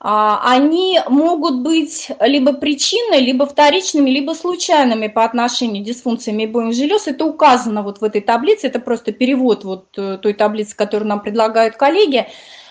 [0.00, 6.74] а, они могут быть либо причиной, либо вторичными, либо случайными по отношению к дисфункции мейбоевых
[6.74, 7.08] желез.
[7.08, 11.20] Это указано вот в этой таблице, это просто перевод вот э, той таблицы, которую нам
[11.20, 12.28] предлагают коллеги.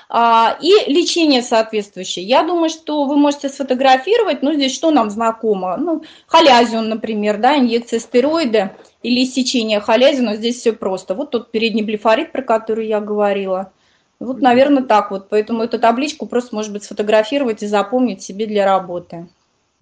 [0.10, 2.26] А, и лечение соответствующее.
[2.26, 5.76] Я думаю, что вы можете сфотографировать, ну, здесь что нам знакомо?
[5.76, 11.14] Ну, халязион, например, да, инъекция стероида или иссечение халязина, здесь все просто.
[11.14, 13.74] Вот тот передний блефорит, про который я говорила.
[14.20, 15.28] Вот, наверное, так вот.
[15.30, 19.28] Поэтому эту табличку просто, может быть, сфотографировать и запомнить себе для работы.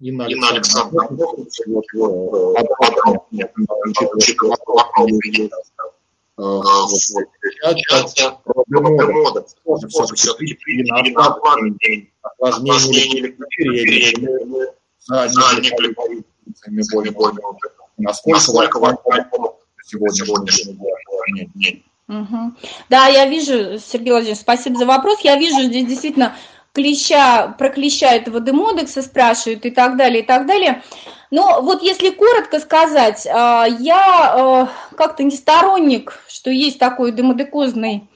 [0.00, 1.16] Инна Александровна,
[17.98, 18.50] насколько
[19.84, 20.78] сегодняшний
[21.54, 21.84] день.
[22.08, 22.54] Угу.
[22.88, 25.20] Да, я вижу, Сергей Владимирович, спасибо за вопрос.
[25.22, 26.36] Я вижу здесь действительно
[26.72, 30.82] клеща, про клеща этого демодекса спрашивают и так далее, и так далее.
[31.30, 38.08] Но вот если коротко сказать, а, я а, как-то не сторонник, что есть такой демодекозный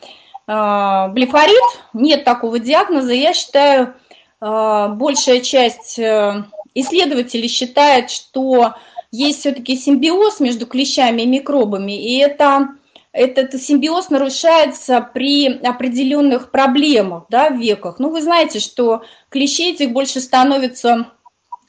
[0.46, 3.12] а, блефорит, нет такого диагноза.
[3.12, 3.94] Я считаю,
[4.40, 8.72] большая часть э, исследователей считает, что
[9.10, 12.70] есть все-таки симбиоз между клещами и микробами, и это
[13.12, 17.98] этот симбиоз нарушается при определенных проблемах да, в веках.
[17.98, 21.08] Ну, вы знаете, что клещей этих больше становится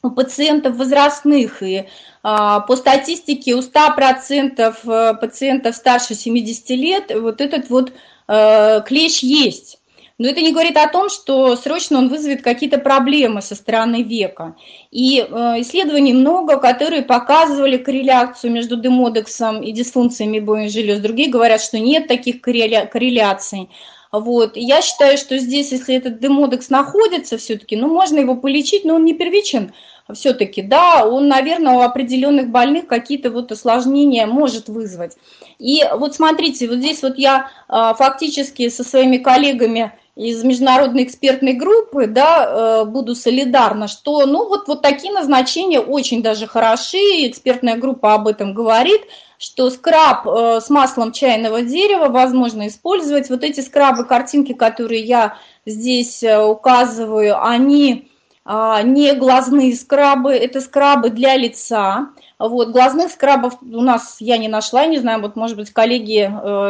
[0.10, 1.88] пациентов возрастных, и
[2.24, 7.94] а, по статистике у 100% э, пациентов старше 70 лет вот этот вот
[8.28, 9.82] а, клещ есть.
[10.22, 14.56] Но это не говорит о том, что срочно он вызовет какие-то проблемы со стороны века.
[14.92, 15.26] И э,
[15.62, 21.00] исследований много, которые показывали корреляцию между демодексом и дисфункциями обоих желез.
[21.00, 23.72] Другие говорят, что нет таких корреля корреляций.
[24.12, 24.58] Вот.
[24.58, 29.06] Я считаю, что здесь, если этот демодекс находится все-таки, ну, можно его полечить, но он
[29.06, 29.74] не первичен
[30.14, 35.16] все-таки, да, он, наверное, у определенных больных какие-то вот осложнения может вызвать.
[35.60, 41.54] И вот смотрите, вот здесь вот я а, фактически со своими коллегами из международной экспертной
[41.54, 46.98] группы, да, э, буду солидарна, что, ну, вот, вот такие назначения очень даже хороши,
[47.28, 49.02] экспертная группа об этом говорит,
[49.38, 53.30] что скраб э, с маслом чайного дерева возможно использовать.
[53.30, 58.10] Вот эти скрабы, картинки, которые я здесь э, указываю, они
[58.44, 62.10] а, не глазные скрабы, это скрабы для лица.
[62.38, 66.26] Вот, глазных скрабов у нас я не нашла, не знаю, вот, может быть, коллеги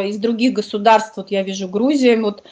[0.09, 2.43] из других государств, вот я вижу Грузия, вот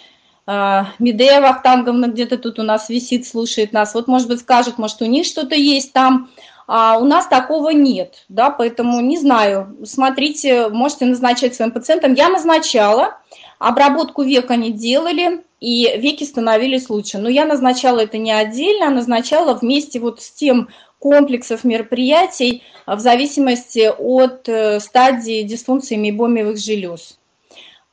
[0.98, 3.94] Медея Вахтанговна где-то тут у нас висит, слушает нас.
[3.94, 6.30] Вот, может быть, скажет, может, у них что-то есть там.
[6.66, 9.76] А у нас такого нет, да, поэтому не знаю.
[9.86, 12.14] Смотрите, можете назначать своим пациентам.
[12.14, 13.18] Я назначала,
[13.58, 17.18] обработку века не делали, и веки становились лучше.
[17.18, 20.70] Но я назначала это не отдельно, а назначала вместе вот с тем
[21.00, 27.18] комплексов мероприятий в зависимости от э, стадии дисфункции мейбомиевых желез.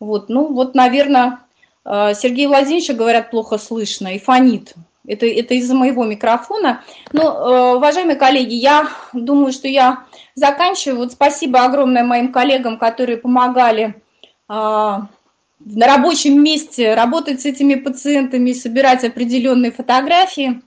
[0.01, 1.41] Вот, ну вот, наверное,
[1.87, 4.75] Э, Сергей Владимирович, говорят, плохо слышно и фонит.
[5.07, 6.83] Это, это из-за моего микрофона.
[7.13, 10.05] Но, э, уважаемые коллеги, я думаю, что я
[10.35, 10.99] заканчиваю.
[10.99, 13.95] Вот спасибо огромное моим коллегам, которые помогали э,
[14.49, 15.07] на
[15.87, 20.61] рабочем месте работать с этими пациентами, собирать определенные фотографии.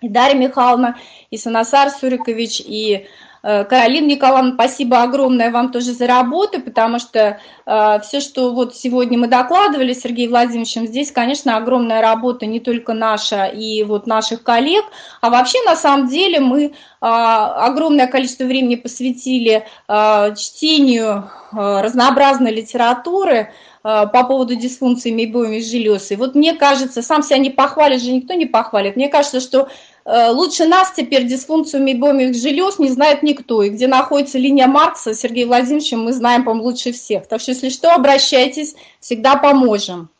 [0.00, 0.96] И Дарья Михайловна,
[1.30, 7.40] и Санасар Сурикович, и Э, Каролина Николаевна, спасибо огромное вам тоже за работу, потому что
[7.66, 12.60] э, все, что вот сегодня мы докладывали с Сергеем Владимировичем, здесь, конечно, огромная работа не
[12.60, 14.84] только наша и вот наших коллег,
[15.20, 16.70] а вообще на самом деле мы э,
[17.00, 23.48] огромное количество времени посвятили э, чтению э, разнообразной литературы, э,
[23.82, 26.12] по поводу дисфункции мейбоевых желез.
[26.12, 28.94] И вот мне кажется, сам себя не похвалит же, никто не похвалит.
[28.94, 33.62] Мне кажется, что Э, лучше нас теперь дисфункцию мейбомиевых желез не знает никто.
[33.62, 37.26] И где находится линия Маркса, Сергей Владимирович, мы знаем, по-моему, лучше всех.
[37.26, 40.10] Так что, если что, обращайтесь, всегда поможем.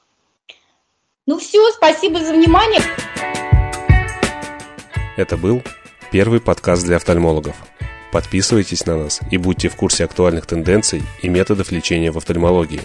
[1.27, 2.81] Ну все, спасибо за внимание.
[5.17, 5.63] Это был
[6.11, 7.55] первый подкаст для офтальмологов.
[8.13, 12.81] Подписывайтесь на нас и будьте в курсе актуальных тенденций и методов лечения в офтальмологии.